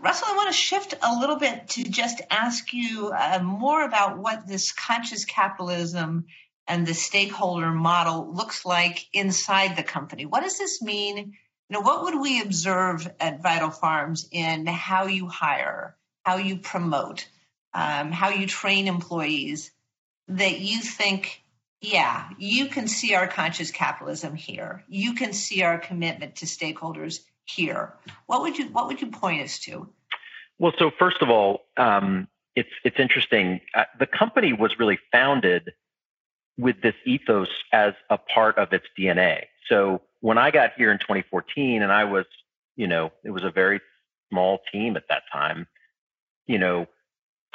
Russell, 0.02 0.30
I 0.32 0.36
want 0.36 0.50
to 0.50 0.58
shift 0.60 0.96
a 1.00 1.20
little 1.20 1.38
bit 1.38 1.70
to 1.70 1.84
just 1.84 2.22
ask 2.32 2.74
you 2.74 3.14
uh, 3.16 3.40
more 3.44 3.86
about 3.86 4.18
what 4.18 4.48
this 4.48 4.72
conscious 4.72 5.26
capitalism 5.26 6.26
and 6.68 6.88
the 6.88 6.96
stakeholder 6.96 7.72
model 7.72 8.34
looks 8.34 8.66
like 8.66 9.06
inside 9.14 9.78
the 9.78 9.84
company. 9.84 10.26
What 10.26 10.42
does 10.42 10.58
this 10.58 10.82
mean? 10.82 11.18
You 11.18 11.34
know, 11.70 11.82
what 11.82 12.04
would 12.04 12.20
we 12.20 12.42
observe 12.42 13.08
at 13.20 13.44
Vital 13.44 13.70
Farms 13.70 14.28
in 14.32 14.66
how 14.66 15.06
you 15.06 15.28
hire, 15.28 15.96
how 16.24 16.38
you 16.38 16.58
promote, 16.58 17.28
um, 17.76 18.12
how 18.12 18.30
you 18.30 18.48
train 18.48 18.88
employees 18.88 19.70
that 20.30 20.62
you 20.62 20.80
think, 20.80 21.44
yeah, 21.82 22.30
you 22.40 22.68
can 22.68 22.88
see 22.88 23.14
our 23.14 23.28
conscious 23.28 23.70
capitalism 23.70 24.34
here. 24.34 24.84
You 24.88 25.14
can 25.14 25.34
see 25.34 25.62
our 25.62 25.78
commitment 25.78 26.38
to 26.38 26.46
stakeholders 26.46 27.20
here. 27.44 27.94
What 28.26 28.42
would 28.42 28.58
you 28.58 28.70
What 28.70 28.88
would 28.88 29.02
you 29.02 29.12
point 29.12 29.44
us 29.44 29.60
to? 29.60 29.90
Well, 30.58 30.72
so 30.80 30.90
first 30.98 31.22
of 31.22 31.30
all, 31.30 31.66
um, 31.76 32.28
it's 32.56 32.70
it's 32.86 32.98
interesting. 32.98 33.60
Uh, 33.76 33.84
the 34.00 34.08
company 34.08 34.54
was 34.54 34.80
really 34.80 34.98
founded 35.12 35.74
with 36.58 36.82
this 36.82 36.96
ethos 37.06 37.50
as 37.74 37.94
a 38.10 38.18
part 38.18 38.58
of 38.58 38.72
its 38.72 38.86
DNA. 38.98 39.44
So 39.68 40.02
when 40.22 40.38
I 40.38 40.50
got 40.50 40.72
here 40.78 40.92
in 40.92 41.00
2014, 41.00 41.84
and 41.84 41.92
I 41.92 42.06
was, 42.06 42.26
you 42.78 42.88
know, 42.88 43.12
it 43.26 43.32
was 43.32 43.44
a 43.44 43.52
very 43.52 43.82
small 44.30 44.60
team 44.72 44.96
at 44.96 45.04
that 45.10 45.24
time. 45.32 45.68
You 46.48 46.58
know, 46.58 46.88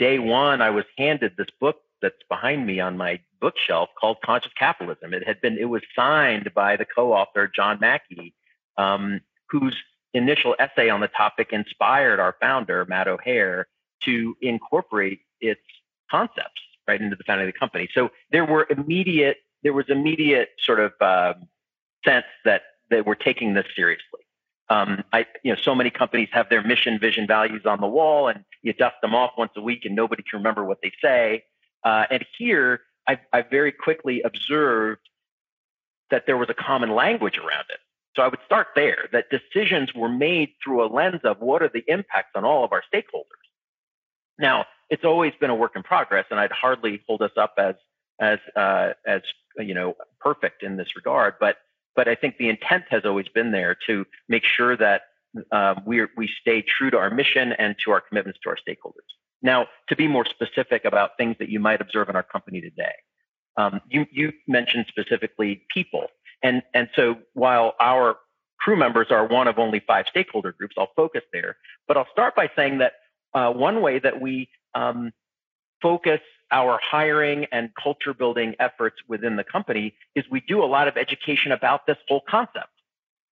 day 0.00 0.18
one, 0.18 0.62
I 0.62 0.70
was 0.70 0.86
handed 0.98 1.34
this 1.36 1.50
book 1.60 1.76
that's 2.02 2.16
behind 2.28 2.66
me 2.66 2.80
on 2.80 2.96
my 2.96 3.20
bookshelf 3.40 3.90
called 4.00 4.16
Conscious 4.24 4.52
Capitalism. 4.58 5.12
It 5.12 5.26
had 5.26 5.40
been, 5.42 5.58
it 5.58 5.66
was 5.66 5.82
signed 5.94 6.50
by 6.54 6.76
the 6.76 6.86
co-author 6.86 7.52
John 7.54 7.78
Mackey, 7.78 8.34
um, 8.78 9.20
whose 9.50 9.76
initial 10.14 10.56
essay 10.58 10.88
on 10.88 11.00
the 11.00 11.08
topic 11.08 11.52
inspired 11.52 12.18
our 12.18 12.34
founder 12.40 12.86
Matt 12.86 13.06
O'Hayer 13.06 13.68
to 14.04 14.34
incorporate 14.40 15.20
its 15.40 15.60
concepts 16.10 16.62
right 16.88 17.00
into 17.00 17.14
the 17.14 17.24
founding 17.24 17.46
of 17.46 17.52
the 17.52 17.58
company. 17.58 17.88
So 17.94 18.10
there 18.32 18.46
were 18.46 18.66
immediate, 18.70 19.36
there 19.62 19.74
was 19.74 19.84
immediate 19.88 20.48
sort 20.58 20.80
of 20.80 20.92
uh, 21.00 21.34
sense 22.04 22.26
that 22.46 22.62
they 22.88 23.02
were 23.02 23.14
taking 23.14 23.52
this 23.52 23.66
seriously. 23.76 24.20
Um, 24.70 25.02
I, 25.12 25.26
you 25.42 25.52
know, 25.52 25.60
so 25.60 25.74
many 25.74 25.90
companies 25.90 26.28
have 26.32 26.48
their 26.48 26.62
mission, 26.62 26.98
vision, 26.98 27.26
values 27.26 27.62
on 27.66 27.80
the 27.80 27.88
wall, 27.88 28.28
and 28.28 28.44
you 28.62 28.72
dust 28.72 28.94
them 29.02 29.14
off 29.14 29.32
once 29.36 29.50
a 29.56 29.60
week, 29.60 29.84
and 29.84 29.96
nobody 29.96 30.22
can 30.22 30.38
remember 30.38 30.64
what 30.64 30.78
they 30.82 30.92
say. 31.02 31.44
Uh, 31.84 32.04
and 32.10 32.24
here, 32.38 32.82
I, 33.08 33.18
I 33.32 33.42
very 33.42 33.72
quickly 33.72 34.22
observed 34.22 35.00
that 36.10 36.24
there 36.26 36.36
was 36.36 36.48
a 36.48 36.54
common 36.54 36.94
language 36.94 37.36
around 37.36 37.64
it. 37.70 37.80
So 38.16 38.22
I 38.22 38.28
would 38.28 38.40
start 38.46 38.68
there. 38.74 39.08
That 39.12 39.26
decisions 39.30 39.94
were 39.94 40.08
made 40.08 40.50
through 40.62 40.84
a 40.84 40.88
lens 40.88 41.20
of 41.24 41.40
what 41.40 41.62
are 41.62 41.70
the 41.72 41.84
impacts 41.86 42.30
on 42.34 42.44
all 42.44 42.64
of 42.64 42.72
our 42.72 42.82
stakeholders. 42.92 43.24
Now, 44.38 44.66
it's 44.88 45.04
always 45.04 45.32
been 45.40 45.50
a 45.50 45.54
work 45.54 45.76
in 45.76 45.82
progress, 45.82 46.26
and 46.30 46.38
I'd 46.40 46.52
hardly 46.52 47.02
hold 47.06 47.22
us 47.22 47.32
up 47.36 47.54
as 47.58 47.74
as 48.20 48.38
uh, 48.56 48.92
as 49.06 49.22
you 49.58 49.74
know 49.74 49.96
perfect 50.20 50.62
in 50.62 50.76
this 50.76 50.96
regard. 50.96 51.34
But 51.40 51.56
but 51.96 52.08
I 52.08 52.14
think 52.14 52.38
the 52.38 52.48
intent 52.48 52.84
has 52.90 53.02
always 53.04 53.28
been 53.28 53.52
there 53.52 53.76
to 53.86 54.06
make 54.28 54.44
sure 54.44 54.76
that 54.76 55.02
um, 55.52 55.82
we 55.86 56.06
we 56.16 56.28
stay 56.40 56.62
true 56.62 56.90
to 56.90 56.98
our 56.98 57.10
mission 57.10 57.52
and 57.52 57.76
to 57.84 57.92
our 57.92 58.00
commitments 58.00 58.40
to 58.44 58.50
our 58.50 58.56
stakeholders. 58.56 59.08
Now, 59.42 59.68
to 59.88 59.96
be 59.96 60.06
more 60.08 60.24
specific 60.24 60.84
about 60.84 61.12
things 61.16 61.36
that 61.38 61.48
you 61.48 61.60
might 61.60 61.80
observe 61.80 62.08
in 62.08 62.16
our 62.16 62.22
company 62.22 62.60
today, 62.60 62.92
um, 63.56 63.80
you 63.88 64.06
you 64.10 64.32
mentioned 64.48 64.86
specifically 64.88 65.64
people, 65.72 66.06
and 66.42 66.62
and 66.74 66.88
so 66.94 67.16
while 67.34 67.74
our 67.80 68.16
crew 68.58 68.76
members 68.76 69.06
are 69.10 69.26
one 69.26 69.48
of 69.48 69.58
only 69.58 69.80
five 69.86 70.06
stakeholder 70.08 70.52
groups, 70.52 70.74
I'll 70.78 70.92
focus 70.94 71.22
there. 71.32 71.56
But 71.88 71.96
I'll 71.96 72.08
start 72.12 72.34
by 72.34 72.50
saying 72.54 72.78
that 72.78 72.92
uh, 73.34 73.52
one 73.52 73.80
way 73.80 73.98
that 73.98 74.20
we 74.20 74.48
um, 74.74 75.12
focus 75.80 76.20
our 76.52 76.80
hiring 76.82 77.46
and 77.52 77.70
culture 77.80 78.14
building 78.14 78.54
efforts 78.58 78.96
within 79.08 79.36
the 79.36 79.44
company 79.44 79.94
is 80.14 80.24
we 80.30 80.40
do 80.40 80.62
a 80.62 80.66
lot 80.66 80.88
of 80.88 80.96
education 80.96 81.52
about 81.52 81.86
this 81.86 81.96
whole 82.08 82.22
concept, 82.28 82.70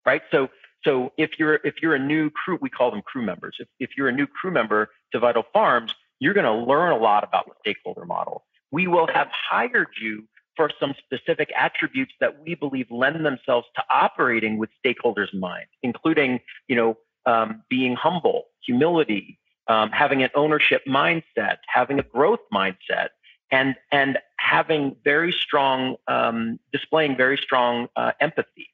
right? 0.07 0.23
So, 0.31 0.49
so 0.85 1.13
if 1.17 1.39
you're 1.39 1.61
if 1.65 1.77
you're 1.83 1.95
a 1.95 1.99
new 1.99 2.31
crew, 2.31 2.59
we 2.61 2.71
call 2.71 2.91
them 2.91 3.03
crew 3.03 3.23
members. 3.23 3.57
If, 3.59 3.69
if 3.81 3.91
you're 3.97 4.09
a 4.09 4.13
new 4.13 4.27
crew 4.27 4.51
member 4.51 4.91
to 5.13 5.19
Vital 5.19 5.45
Farms, 5.53 5.95
you're 6.21 6.35
going 6.35 6.47
to 6.47 6.53
learn 6.53 6.93
a 6.93 6.97
lot 6.97 7.25
about 7.25 7.47
the 7.47 7.53
stakeholder 7.61 8.05
model. 8.05 8.45
We 8.71 8.87
will 8.87 9.07
have 9.09 9.29
hired 9.33 9.89
you 10.01 10.25
for 10.57 10.71
some 10.81 10.95
specific 10.99 11.51
attributes 11.57 12.13
that 12.21 12.43
we 12.43 12.55
believe 12.55 12.87
lend 12.91 13.25
themselves 13.25 13.67
to 13.77 13.83
operating 13.89 14.59
with 14.59 14.71
stakeholders 14.85 15.33
in 15.33 15.41
mind, 15.41 15.67
including, 15.83 16.41
you 16.67 16.77
know, 16.77 16.97
um, 17.27 17.63
being 17.71 17.95
humble, 17.95 18.47
humility, 18.65 19.39
um, 19.69 19.91
having 19.91 20.23
an 20.23 20.31
ownership 20.35 20.83
mindset, 20.87 21.59
having 21.67 21.99
a 21.99 22.03
growth 22.03 22.41
mindset, 22.53 23.09
and 23.51 23.75
and 23.93 24.19
having 24.39 24.97
very 25.05 25.33
strong, 25.33 25.97
um, 26.07 26.59
displaying 26.73 27.17
very 27.17 27.37
strong 27.37 27.89
uh, 27.97 28.13
empathy 28.21 28.71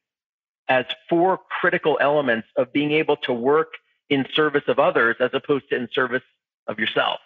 as 0.69 0.87
four 1.09 1.41
critical 1.61 1.99
elements 2.01 2.49
of 2.57 2.73
being 2.73 2.93
able 2.93 3.17
to 3.17 3.33
work 3.33 3.75
in 4.09 4.27
service 4.35 4.63
of 4.69 4.79
others 4.79 5.17
as 5.21 5.31
opposed 5.35 5.69
to 5.69 5.77
in 5.77 5.89
service 5.93 6.23
of 6.67 6.79
yourself. 6.79 7.21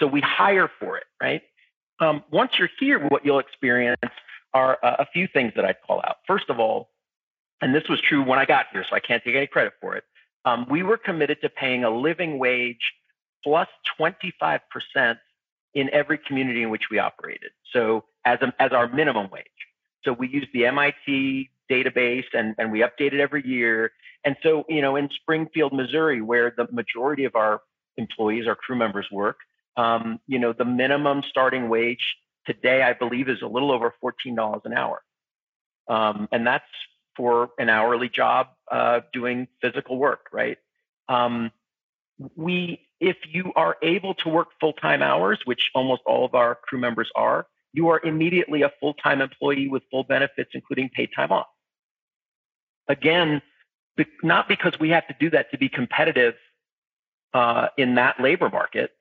So 0.00 0.06
we 0.06 0.20
hire 0.20 0.70
for 0.80 0.96
it, 0.96 1.04
right? 1.22 1.42
Um, 2.00 2.24
once 2.32 2.52
you're 2.58 2.70
here, 2.80 3.06
what 3.08 3.24
you'll 3.24 3.38
experience 3.38 4.00
are 4.52 4.78
uh, 4.82 4.96
a 4.98 5.06
few 5.06 5.28
things 5.28 5.52
that 5.54 5.64
I'd 5.64 5.80
call 5.86 5.98
out. 5.98 6.16
First 6.26 6.50
of 6.50 6.58
all, 6.58 6.90
and 7.60 7.72
this 7.74 7.88
was 7.88 8.00
true 8.00 8.24
when 8.24 8.38
I 8.38 8.44
got 8.44 8.66
here, 8.72 8.84
so 8.88 8.96
I 8.96 9.00
can't 9.00 9.22
take 9.22 9.36
any 9.36 9.46
credit 9.46 9.74
for 9.80 9.94
it 9.94 10.04
um, 10.44 10.66
we 10.68 10.82
were 10.82 10.96
committed 10.96 11.40
to 11.42 11.48
paying 11.48 11.84
a 11.84 11.90
living 11.90 12.38
wage 12.38 12.92
plus 13.42 13.68
25% 14.00 14.60
in 15.74 15.90
every 15.92 16.18
community 16.18 16.62
in 16.62 16.70
which 16.70 16.84
we 16.90 16.98
operated. 16.98 17.50
So 17.72 18.04
as, 18.24 18.40
a, 18.42 18.52
as 18.58 18.72
our 18.72 18.88
minimum 18.88 19.28
wage. 19.30 19.44
So 20.04 20.12
we 20.12 20.28
used 20.28 20.48
the 20.52 20.66
MIT 20.66 21.50
database 21.70 22.26
and, 22.32 22.54
and 22.58 22.70
we 22.70 22.80
update 22.80 23.12
it 23.12 23.20
every 23.20 23.46
year. 23.46 23.92
And 24.24 24.36
so, 24.42 24.64
you 24.68 24.82
know, 24.82 24.96
in 24.96 25.08
Springfield, 25.10 25.72
Missouri, 25.72 26.20
where 26.20 26.52
the 26.56 26.68
majority 26.70 27.24
of 27.24 27.34
our 27.34 27.62
employees, 27.96 28.46
our 28.46 28.54
crew 28.54 28.76
members 28.76 29.06
work, 29.10 29.38
um, 29.76 30.20
you 30.26 30.38
know, 30.38 30.52
the 30.52 30.64
minimum 30.64 31.22
starting 31.28 31.68
wage 31.68 32.16
today, 32.46 32.82
I 32.82 32.92
believe, 32.92 33.28
is 33.28 33.42
a 33.42 33.46
little 33.46 33.72
over 33.72 33.92
$14 34.02 34.64
an 34.64 34.72
hour. 34.74 35.02
Um, 35.88 36.28
and 36.32 36.46
that's 36.46 36.64
for 37.16 37.50
an 37.58 37.68
hourly 37.68 38.08
job 38.08 38.48
uh, 38.70 39.00
doing 39.12 39.48
physical 39.60 39.98
work, 39.98 40.26
right? 40.32 40.58
Um, 41.08 41.50
we, 42.36 42.80
if 43.00 43.16
you 43.28 43.52
are 43.56 43.76
able 43.82 44.14
to 44.14 44.28
work 44.28 44.48
full 44.60 44.72
time 44.72 45.02
hours, 45.02 45.40
which 45.44 45.70
almost 45.74 46.02
all 46.06 46.24
of 46.24 46.34
our 46.34 46.54
crew 46.54 46.78
members 46.78 47.10
are, 47.14 47.46
you 47.72 47.88
are 47.88 48.00
immediately 48.04 48.62
a 48.62 48.72
full 48.80 48.94
time 48.94 49.20
employee 49.20 49.68
with 49.68 49.82
full 49.90 50.04
benefits, 50.04 50.50
including 50.54 50.90
paid 50.90 51.10
time 51.14 51.32
off. 51.32 51.46
Again, 52.88 53.42
not 54.22 54.48
because 54.48 54.78
we 54.78 54.90
have 54.90 55.06
to 55.08 55.14
do 55.18 55.30
that 55.30 55.50
to 55.50 55.58
be 55.58 55.68
competitive 55.68 56.34
uh, 57.32 57.68
in 57.76 57.96
that 57.96 58.20
labor 58.20 58.48
market, 58.48 58.92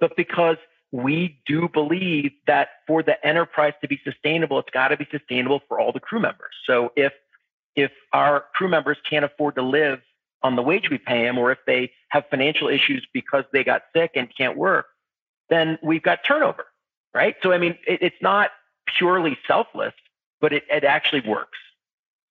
but 0.00 0.16
because 0.16 0.56
we 0.92 1.40
do 1.46 1.68
believe 1.68 2.32
that 2.46 2.68
for 2.86 3.02
the 3.02 3.24
enterprise 3.26 3.74
to 3.82 3.88
be 3.88 4.00
sustainable, 4.04 4.58
it's 4.58 4.70
got 4.70 4.88
to 4.88 4.96
be 4.96 5.06
sustainable 5.10 5.62
for 5.68 5.80
all 5.80 5.92
the 5.92 6.00
crew 6.00 6.20
members. 6.20 6.54
So 6.66 6.92
if 6.96 7.12
if 7.76 7.92
our 8.12 8.44
crew 8.54 8.68
members 8.68 8.96
can't 9.08 9.24
afford 9.24 9.54
to 9.56 9.62
live 9.62 10.00
on 10.42 10.56
the 10.56 10.62
wage 10.62 10.90
we 10.90 10.98
pay 10.98 11.24
them, 11.24 11.38
or 11.38 11.52
if 11.52 11.58
they 11.66 11.92
have 12.08 12.24
financial 12.30 12.68
issues 12.68 13.06
because 13.12 13.44
they 13.52 13.64
got 13.64 13.82
sick 13.94 14.12
and 14.14 14.28
can't 14.36 14.56
work, 14.56 14.86
then 15.50 15.78
we've 15.82 16.02
got 16.02 16.20
turnover, 16.24 16.66
right? 17.14 17.36
So, 17.42 17.52
I 17.52 17.58
mean, 17.58 17.76
it, 17.86 18.02
it's 18.02 18.22
not 18.22 18.50
purely 18.98 19.38
selfless, 19.46 19.94
but 20.40 20.52
it, 20.52 20.64
it 20.70 20.84
actually 20.84 21.22
works. 21.26 21.58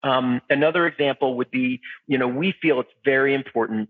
Um, 0.04 0.42
another 0.50 0.86
example 0.86 1.38
would 1.38 1.52
be, 1.52 1.82
you 2.08 2.18
know, 2.18 2.28
we 2.28 2.54
feel 2.62 2.80
it's 2.80 2.92
very 3.04 3.34
important 3.34 3.90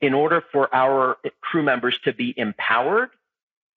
in 0.00 0.12
order 0.12 0.42
for 0.52 0.74
our 0.74 1.16
crew 1.40 1.62
members 1.62 1.98
to 2.04 2.12
be 2.12 2.34
empowered, 2.36 3.10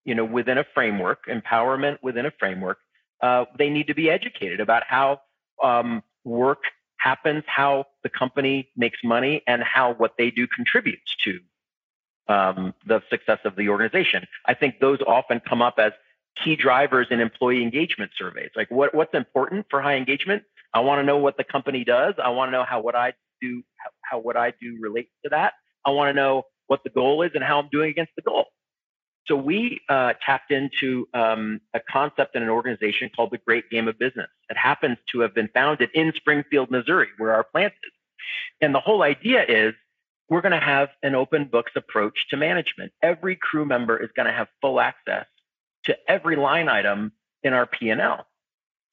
you 0.03 0.15
know, 0.15 0.25
within 0.25 0.57
a 0.57 0.65
framework, 0.73 1.25
empowerment 1.27 1.99
within 2.01 2.25
a 2.25 2.31
framework, 2.39 2.79
uh, 3.21 3.45
they 3.57 3.69
need 3.69 3.87
to 3.87 3.93
be 3.93 4.09
educated 4.09 4.59
about 4.59 4.83
how 4.87 5.21
um, 5.63 6.03
work 6.29 6.63
happens, 6.97 7.43
how 7.47 7.85
the 8.03 8.09
company 8.09 8.69
makes 8.75 8.99
money, 9.03 9.41
and 9.47 9.63
how 9.63 9.93
what 9.93 10.13
they 10.17 10.31
do 10.31 10.47
contributes 10.47 11.15
to 11.23 11.39
um, 12.27 12.73
the 12.85 13.01
success 13.09 13.39
of 13.43 13.55
the 13.55 13.69
organization. 13.69 14.25
I 14.45 14.53
think 14.53 14.79
those 14.79 14.99
often 15.05 15.39
come 15.39 15.61
up 15.61 15.79
as 15.79 15.93
key 16.43 16.55
drivers 16.55 17.07
in 17.09 17.19
employee 17.19 17.63
engagement 17.63 18.11
surveys. 18.17 18.51
Like 18.55 18.69
what, 18.69 18.93
what's 18.93 19.13
important 19.13 19.65
for 19.69 19.81
high 19.81 19.95
engagement? 19.95 20.43
I 20.73 20.81
want 20.81 20.99
to 20.99 21.03
know 21.03 21.17
what 21.17 21.37
the 21.37 21.43
company 21.43 21.83
does. 21.83 22.13
I 22.23 22.29
want 22.29 22.49
to 22.49 22.51
know 22.51 22.63
how 22.63 22.81
what 22.81 22.95
I 22.95 23.13
do, 23.41 23.63
how, 23.77 23.89
how 24.03 24.19
what 24.19 24.37
I 24.37 24.53
do 24.61 24.77
relates 24.79 25.09
to 25.23 25.29
that. 25.29 25.53
I 25.85 25.89
want 25.91 26.09
to 26.09 26.13
know 26.13 26.43
what 26.67 26.83
the 26.83 26.91
goal 26.91 27.23
is 27.23 27.31
and 27.33 27.43
how 27.43 27.59
I'm 27.59 27.69
doing 27.71 27.89
against 27.89 28.11
the 28.15 28.21
goal. 28.21 28.45
So 29.29 29.35
we 29.35 29.79
uh, 29.87 30.13
tapped 30.25 30.51
into 30.51 31.07
um, 31.13 31.61
a 31.75 31.79
concept 31.79 32.35
in 32.35 32.41
an 32.41 32.49
organization 32.49 33.11
called 33.15 33.29
the 33.29 33.37
Great 33.37 33.69
Game 33.69 33.87
of 33.87 33.99
Business. 33.99 34.27
It 34.49 34.57
happens 34.57 34.97
to 35.11 35.19
have 35.19 35.35
been 35.35 35.49
founded 35.53 35.91
in 35.93 36.11
Springfield, 36.15 36.71
Missouri, 36.71 37.09
where 37.19 37.31
our 37.33 37.43
plant 37.43 37.73
is. 37.83 37.91
And 38.59 38.73
the 38.73 38.79
whole 38.79 39.03
idea 39.03 39.45
is 39.47 39.75
we're 40.29 40.41
going 40.41 40.59
to 40.59 40.59
have 40.59 40.89
an 41.03 41.13
open 41.13 41.45
books 41.45 41.73
approach 41.75 42.25
to 42.31 42.37
management. 42.37 42.91
Every 43.03 43.35
crew 43.35 43.65
member 43.65 44.01
is 44.01 44.09
going 44.15 44.25
to 44.25 44.33
have 44.33 44.47
full 44.61 44.79
access 44.79 45.27
to 45.83 45.95
every 46.07 46.35
line 46.35 46.67
item 46.67 47.11
in 47.43 47.53
our 47.53 47.67
P&L. 47.67 48.25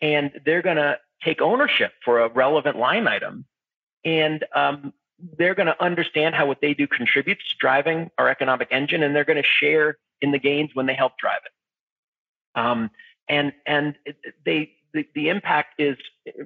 And 0.03 0.33
they're 0.45 0.63
going 0.63 0.77
to 0.77 0.99
take 1.25 1.41
ownership 1.41 1.93
for 2.05 2.21
a 2.21 2.29
relevant 2.29 2.77
line 2.77 3.09
item. 3.09 3.47
And 4.05 4.45
um, 4.55 4.93
they're 5.39 5.55
going 5.55 5.67
to 5.67 5.83
understand 5.83 6.35
how 6.35 6.45
what 6.45 6.61
they 6.61 6.75
do 6.75 6.87
contributes 6.87 7.43
to 7.49 7.57
driving 7.59 8.11
our 8.19 8.29
economic 8.29 8.69
engine, 8.71 9.03
and 9.03 9.17
they're 9.17 9.25
going 9.25 9.43
to 9.43 9.49
share 9.49 9.97
in 10.21 10.33
the 10.33 10.39
gains 10.39 10.71
when 10.75 10.87
they 10.87 10.95
help 10.95 11.19
drive 11.19 11.41
it. 11.45 12.61
Um, 12.61 12.91
and 13.29 13.53
and 13.67 13.97
they 14.45 14.73
the, 14.95 15.07
the 15.15 15.29
impact 15.29 15.75
is 15.79 15.97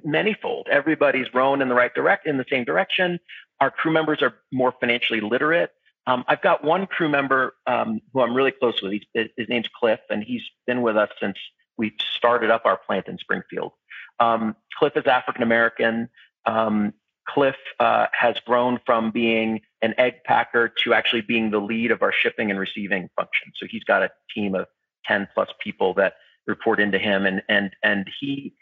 manyfold. 0.05 0.67
Everybody's 0.69 1.33
rowing 1.33 1.61
in 1.61 1.69
the 1.69 1.75
right 1.75 1.93
direct 1.93 2.27
in 2.27 2.37
the 2.37 2.45
same 2.49 2.65
direction. 2.65 3.19
Our 3.59 3.71
crew 3.71 3.91
members 3.91 4.21
are 4.21 4.35
more 4.51 4.73
financially 4.79 5.21
literate. 5.21 5.71
Um, 6.07 6.25
I've 6.27 6.41
got 6.41 6.63
one 6.63 6.87
crew 6.87 7.09
member 7.09 7.55
um, 7.67 8.01
who 8.11 8.21
I'm 8.21 8.33
really 8.33 8.51
close 8.51 8.81
with. 8.81 8.91
He's, 8.91 9.27
his 9.37 9.47
name's 9.47 9.69
Cliff, 9.79 9.99
and 10.09 10.23
he's 10.23 10.41
been 10.65 10.81
with 10.81 10.97
us 10.97 11.09
since 11.19 11.37
we 11.77 11.93
started 12.17 12.49
up 12.49 12.63
our 12.65 12.77
plant 12.77 13.07
in 13.07 13.17
Springfield. 13.19 13.71
Um, 14.19 14.55
Cliff 14.77 14.93
is 14.95 15.05
African 15.05 15.43
American. 15.43 16.09
Um, 16.45 16.93
Cliff 17.27 17.55
uh, 17.79 18.07
has 18.11 18.35
grown 18.45 18.79
from 18.85 19.11
being 19.11 19.61
an 19.81 19.93
egg 19.97 20.23
packer 20.25 20.71
to 20.83 20.93
actually 20.93 21.21
being 21.21 21.51
the 21.51 21.59
lead 21.59 21.91
of 21.91 22.01
our 22.01 22.11
shipping 22.11 22.51
and 22.51 22.59
receiving 22.59 23.09
function. 23.15 23.51
So 23.55 23.65
he's 23.69 23.83
got 23.83 24.03
a 24.03 24.11
team 24.33 24.55
of 24.55 24.67
10 25.05 25.27
plus 25.33 25.49
people 25.59 25.93
that 25.95 26.13
report 26.47 26.79
into 26.79 26.97
him, 26.97 27.25
and 27.25 27.41
and 27.49 27.71
and 27.83 28.09
he 28.19 28.53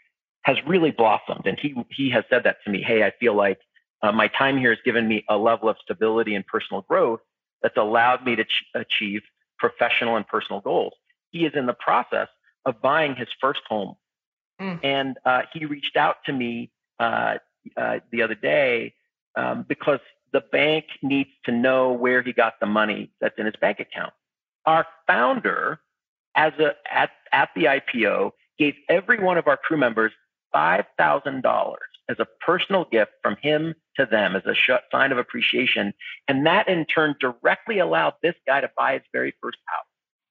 has 0.42 0.56
really 0.66 0.90
blossomed. 0.90 1.46
And 1.46 1.58
he 1.58 1.74
he 1.90 2.10
has 2.10 2.24
said 2.30 2.44
that 2.44 2.56
to 2.64 2.70
me. 2.70 2.82
Hey, 2.82 3.02
I 3.02 3.12
feel 3.18 3.34
like 3.34 3.58
uh, 4.02 4.12
my 4.12 4.28
time 4.28 4.58
here 4.58 4.70
has 4.70 4.78
given 4.84 5.06
me 5.06 5.24
a 5.28 5.36
level 5.36 5.68
of 5.68 5.76
stability 5.82 6.34
and 6.34 6.46
personal 6.46 6.82
growth 6.82 7.20
that's 7.62 7.76
allowed 7.76 8.24
me 8.24 8.36
to 8.36 8.44
ch- 8.44 8.64
achieve 8.74 9.22
professional 9.58 10.16
and 10.16 10.26
personal 10.26 10.60
goals. 10.60 10.94
He 11.30 11.44
is 11.44 11.52
in 11.54 11.66
the 11.66 11.74
process 11.74 12.28
of 12.64 12.80
buying 12.80 13.14
his 13.14 13.28
first 13.40 13.60
home, 13.68 13.94
mm. 14.60 14.78
and 14.82 15.18
uh, 15.24 15.42
he 15.52 15.66
reached 15.66 15.96
out 15.96 16.16
to 16.26 16.32
me 16.32 16.70
uh, 16.98 17.36
uh, 17.76 18.00
the 18.10 18.22
other 18.22 18.34
day 18.34 18.94
um, 19.36 19.64
because 19.68 20.00
the 20.32 20.42
bank 20.52 20.86
needs 21.02 21.30
to 21.44 21.52
know 21.52 21.92
where 21.92 22.22
he 22.22 22.32
got 22.32 22.54
the 22.60 22.66
money 22.66 23.10
that's 23.20 23.38
in 23.38 23.46
his 23.46 23.56
bank 23.60 23.80
account. 23.80 24.12
Our 24.66 24.86
founder, 25.06 25.80
as 26.34 26.52
a 26.58 26.74
at 26.90 27.10
at 27.32 27.50
the 27.54 27.64
IPO, 27.64 28.32
gave 28.58 28.74
every 28.88 29.18
one 29.18 29.38
of 29.38 29.46
our 29.46 29.56
crew 29.56 29.78
members 29.78 30.12
five 30.52 30.84
thousand 30.98 31.42
dollars 31.42 31.80
as 32.08 32.18
a 32.18 32.26
personal 32.44 32.84
gift 32.90 33.12
from 33.22 33.36
him 33.40 33.74
to 33.96 34.04
them 34.04 34.34
as 34.34 34.42
a 34.44 34.54
sign 34.90 35.12
of 35.12 35.18
appreciation, 35.18 35.94
and 36.28 36.46
that 36.46 36.68
in 36.68 36.84
turn 36.84 37.14
directly 37.20 37.78
allowed 37.78 38.14
this 38.22 38.34
guy 38.46 38.60
to 38.60 38.70
buy 38.76 38.94
his 38.94 39.02
very 39.12 39.34
first 39.40 39.58
house. 39.66 39.86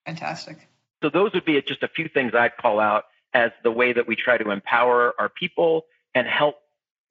Fantastic. 0.06 0.68
So 1.02 1.10
those 1.10 1.34
would 1.34 1.46
be 1.46 1.62
just 1.62 1.84
a 1.84 1.88
few 1.88 2.10
things 2.10 2.34
I'd 2.36 2.58
call 2.58 2.80
out 2.80 3.06
as 3.34 3.52
the 3.64 3.72
way 3.72 3.94
that 3.94 4.08
we 4.08 4.16
try 4.16 4.38
to 4.38 4.52
empower 4.52 5.14
our 5.20 5.30
people 5.30 5.86
and 6.14 6.28
help 6.28 6.56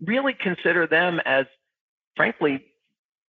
really 0.00 0.34
consider 0.34 0.86
them 0.86 1.20
as, 1.24 1.46
frankly, 2.16 2.64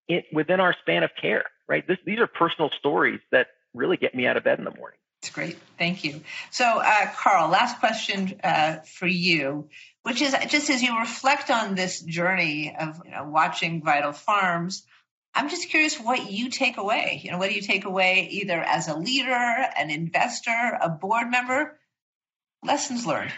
it, 0.09 0.25
within 0.33 0.59
our 0.59 0.75
span 0.81 1.03
of 1.03 1.11
care, 1.19 1.45
right? 1.67 1.87
This, 1.87 1.97
these 2.05 2.19
are 2.19 2.27
personal 2.27 2.69
stories 2.79 3.21
that 3.31 3.47
really 3.73 3.95
get 3.95 4.13
me 4.13 4.27
out 4.27 4.35
of 4.35 4.43
bed 4.43 4.57
in 4.57 4.65
the 4.65 4.75
morning. 4.75 4.97
That's 5.21 5.33
great. 5.33 5.57
Thank 5.77 6.03
you. 6.03 6.21
So, 6.49 6.65
uh, 6.65 7.11
Carl, 7.15 7.49
last 7.49 7.79
question 7.79 8.39
uh, 8.43 8.77
for 8.85 9.05
you, 9.05 9.69
which 10.03 10.21
is 10.21 10.35
just 10.47 10.69
as 10.69 10.81
you 10.81 10.97
reflect 10.97 11.51
on 11.51 11.75
this 11.75 12.01
journey 12.01 12.75
of 12.77 13.01
you 13.05 13.11
know, 13.11 13.25
watching 13.25 13.83
Vital 13.83 14.13
Farms, 14.13 14.83
I'm 15.35 15.49
just 15.49 15.69
curious 15.69 15.99
what 15.99 16.31
you 16.31 16.49
take 16.49 16.77
away. 16.77 17.21
You 17.23 17.31
know, 17.31 17.37
what 17.37 17.49
do 17.49 17.55
you 17.55 17.61
take 17.61 17.85
away 17.85 18.29
either 18.31 18.59
as 18.59 18.87
a 18.87 18.97
leader, 18.97 19.31
an 19.31 19.91
investor, 19.91 20.77
a 20.81 20.89
board 20.89 21.29
member? 21.29 21.77
Lessons 22.63 23.05
learned. 23.05 23.31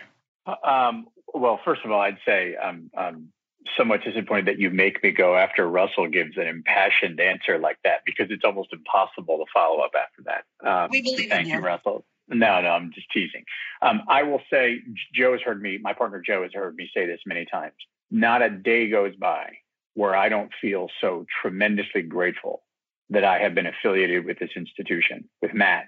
Uh, 0.45 0.55
um, 0.63 1.07
well, 1.33 1.59
first 1.65 1.81
of 1.83 1.91
all, 1.91 1.99
I'd 1.99 2.17
say 2.25 2.55
I'm, 2.61 2.89
I'm 2.97 3.33
somewhat 3.77 4.03
disappointed 4.03 4.47
that 4.47 4.59
you 4.59 4.69
make 4.69 5.03
me 5.03 5.11
go 5.11 5.35
after 5.35 5.67
Russell 5.67 6.07
gives 6.07 6.37
an 6.37 6.47
impassioned 6.47 7.19
answer 7.19 7.57
like 7.59 7.77
that 7.83 8.01
because 8.05 8.27
it's 8.29 8.43
almost 8.43 8.73
impossible 8.73 9.37
to 9.37 9.45
follow 9.53 9.79
up 9.79 9.91
after 9.95 10.23
that. 10.25 10.67
Um, 10.67 10.89
we 10.91 11.01
believe 11.01 11.29
thank 11.29 11.47
you, 11.47 11.59
Russell. 11.59 12.05
No, 12.27 12.61
no, 12.61 12.69
I'm 12.69 12.91
just 12.93 13.07
teasing. 13.11 13.43
Um, 13.81 14.03
I 14.07 14.23
will 14.23 14.41
say, 14.51 14.79
Joe 15.13 15.33
has 15.33 15.41
heard 15.41 15.61
me, 15.61 15.77
my 15.81 15.93
partner 15.93 16.21
Joe 16.25 16.43
has 16.43 16.51
heard 16.53 16.75
me 16.75 16.89
say 16.93 17.05
this 17.05 17.19
many 17.25 17.45
times. 17.45 17.75
Not 18.09 18.41
a 18.41 18.49
day 18.49 18.89
goes 18.89 19.15
by 19.15 19.57
where 19.93 20.15
I 20.15 20.29
don't 20.29 20.51
feel 20.61 20.87
so 21.01 21.25
tremendously 21.41 22.01
grateful 22.01 22.63
that 23.09 23.25
I 23.25 23.39
have 23.39 23.53
been 23.53 23.67
affiliated 23.67 24.25
with 24.25 24.39
this 24.39 24.51
institution, 24.55 25.27
with 25.41 25.53
Matt, 25.53 25.87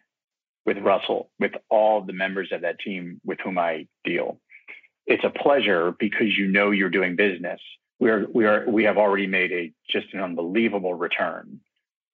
with 0.65 0.77
Russell, 0.79 1.29
with 1.39 1.53
all 1.69 2.01
the 2.01 2.13
members 2.13 2.49
of 2.51 2.62
that 2.62 2.79
team 2.79 3.21
with 3.23 3.39
whom 3.41 3.57
I 3.57 3.88
deal 4.03 4.39
it's 5.05 5.23
a 5.23 5.29
pleasure 5.29 5.93
because 5.97 6.37
you 6.37 6.47
know 6.47 6.71
you're 6.71 6.89
doing 6.89 7.15
business. 7.15 7.59
We 7.99 8.09
are 8.09 8.25
we 8.33 8.45
are 8.45 8.65
we 8.67 8.83
have 8.83 8.97
already 8.97 9.27
made 9.27 9.51
a 9.51 9.73
just 9.89 10.13
an 10.13 10.21
unbelievable 10.21 10.93
return. 10.93 11.59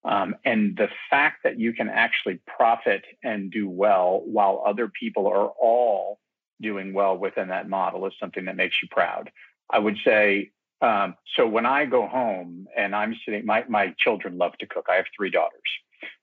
Um, 0.05 0.35
and 0.45 0.77
the 0.77 0.87
fact 1.09 1.39
that 1.43 1.59
you 1.59 1.73
can 1.73 1.89
actually 1.89 2.39
profit 2.47 3.03
and 3.21 3.51
do 3.51 3.69
well 3.69 4.21
while 4.25 4.63
other 4.65 4.87
people 4.87 5.27
are 5.27 5.47
all 5.47 6.19
doing 6.61 6.93
well 6.93 7.17
within 7.17 7.49
that 7.49 7.67
model 7.67 8.05
is 8.05 8.13
something 8.19 8.45
that 8.45 8.55
makes 8.55 8.75
you 8.81 8.87
proud. 8.89 9.29
I 9.69 9.79
would 9.79 9.97
say 10.05 10.51
um, 10.81 11.15
so 11.35 11.45
when 11.45 11.65
I 11.65 11.85
go 11.85 12.07
home 12.07 12.67
and 12.75 12.95
I'm 12.95 13.15
sitting, 13.25 13.45
my, 13.45 13.65
my 13.67 13.93
children 13.99 14.37
love 14.37 14.57
to 14.59 14.65
cook. 14.65 14.87
I 14.89 14.95
have 14.95 15.05
three 15.15 15.29
daughters 15.29 15.59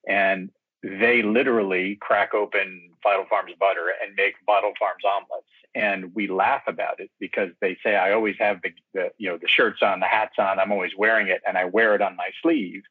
and 0.07 0.50
they 0.83 1.22
literally 1.22 1.98
crack 2.00 2.33
open 2.33 2.90
Vital 3.02 3.26
Farms 3.29 3.52
butter 3.59 3.92
and 4.02 4.14
make 4.16 4.35
Vital 4.46 4.72
Farms 4.79 5.02
omelets 5.05 5.45
and 5.77 6.15
we 6.15 6.27
laugh 6.27 6.62
about 6.67 7.01
it 7.01 7.11
because 7.21 7.51
they 7.61 7.77
say 7.85 7.95
I 7.95 8.12
always 8.12 8.37
have 8.39 8.62
the, 8.62 8.71
the, 8.95 9.11
you 9.19 9.29
know 9.29 9.37
the 9.37 9.47
shirts 9.47 9.83
on, 9.83 10.01
the 10.01 10.07
hats 10.07 10.37
on. 10.39 10.59
I'm 10.59 10.73
always 10.73 10.93
wearing 10.97 11.29
it, 11.29 11.43
and 11.47 11.59
I 11.59 11.67
wear 11.67 11.95
it 11.95 12.01
on 12.01 12.17
my 12.17 12.31
sleeve. 12.43 12.83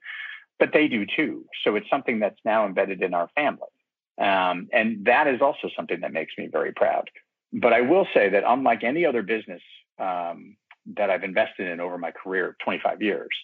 But 0.59 0.71
they 0.71 0.87
do 0.87 1.05
too. 1.05 1.45
So 1.63 1.75
it's 1.75 1.89
something 1.89 2.19
that's 2.19 2.39
now 2.45 2.65
embedded 2.65 3.01
in 3.01 3.13
our 3.13 3.27
family, 3.35 3.73
um, 4.21 4.69
and 4.71 5.05
that 5.05 5.27
is 5.27 5.41
also 5.41 5.69
something 5.75 6.01
that 6.01 6.13
makes 6.13 6.33
me 6.37 6.47
very 6.47 6.71
proud. 6.71 7.09
But 7.51 7.73
I 7.73 7.81
will 7.81 8.07
say 8.13 8.29
that 8.29 8.43
unlike 8.47 8.83
any 8.83 9.05
other 9.05 9.23
business 9.23 9.61
um, 9.97 10.55
that 10.95 11.09
I've 11.09 11.23
invested 11.23 11.67
in 11.67 11.79
over 11.79 11.97
my 11.97 12.11
career, 12.11 12.55
25 12.63 13.01
years, 13.01 13.35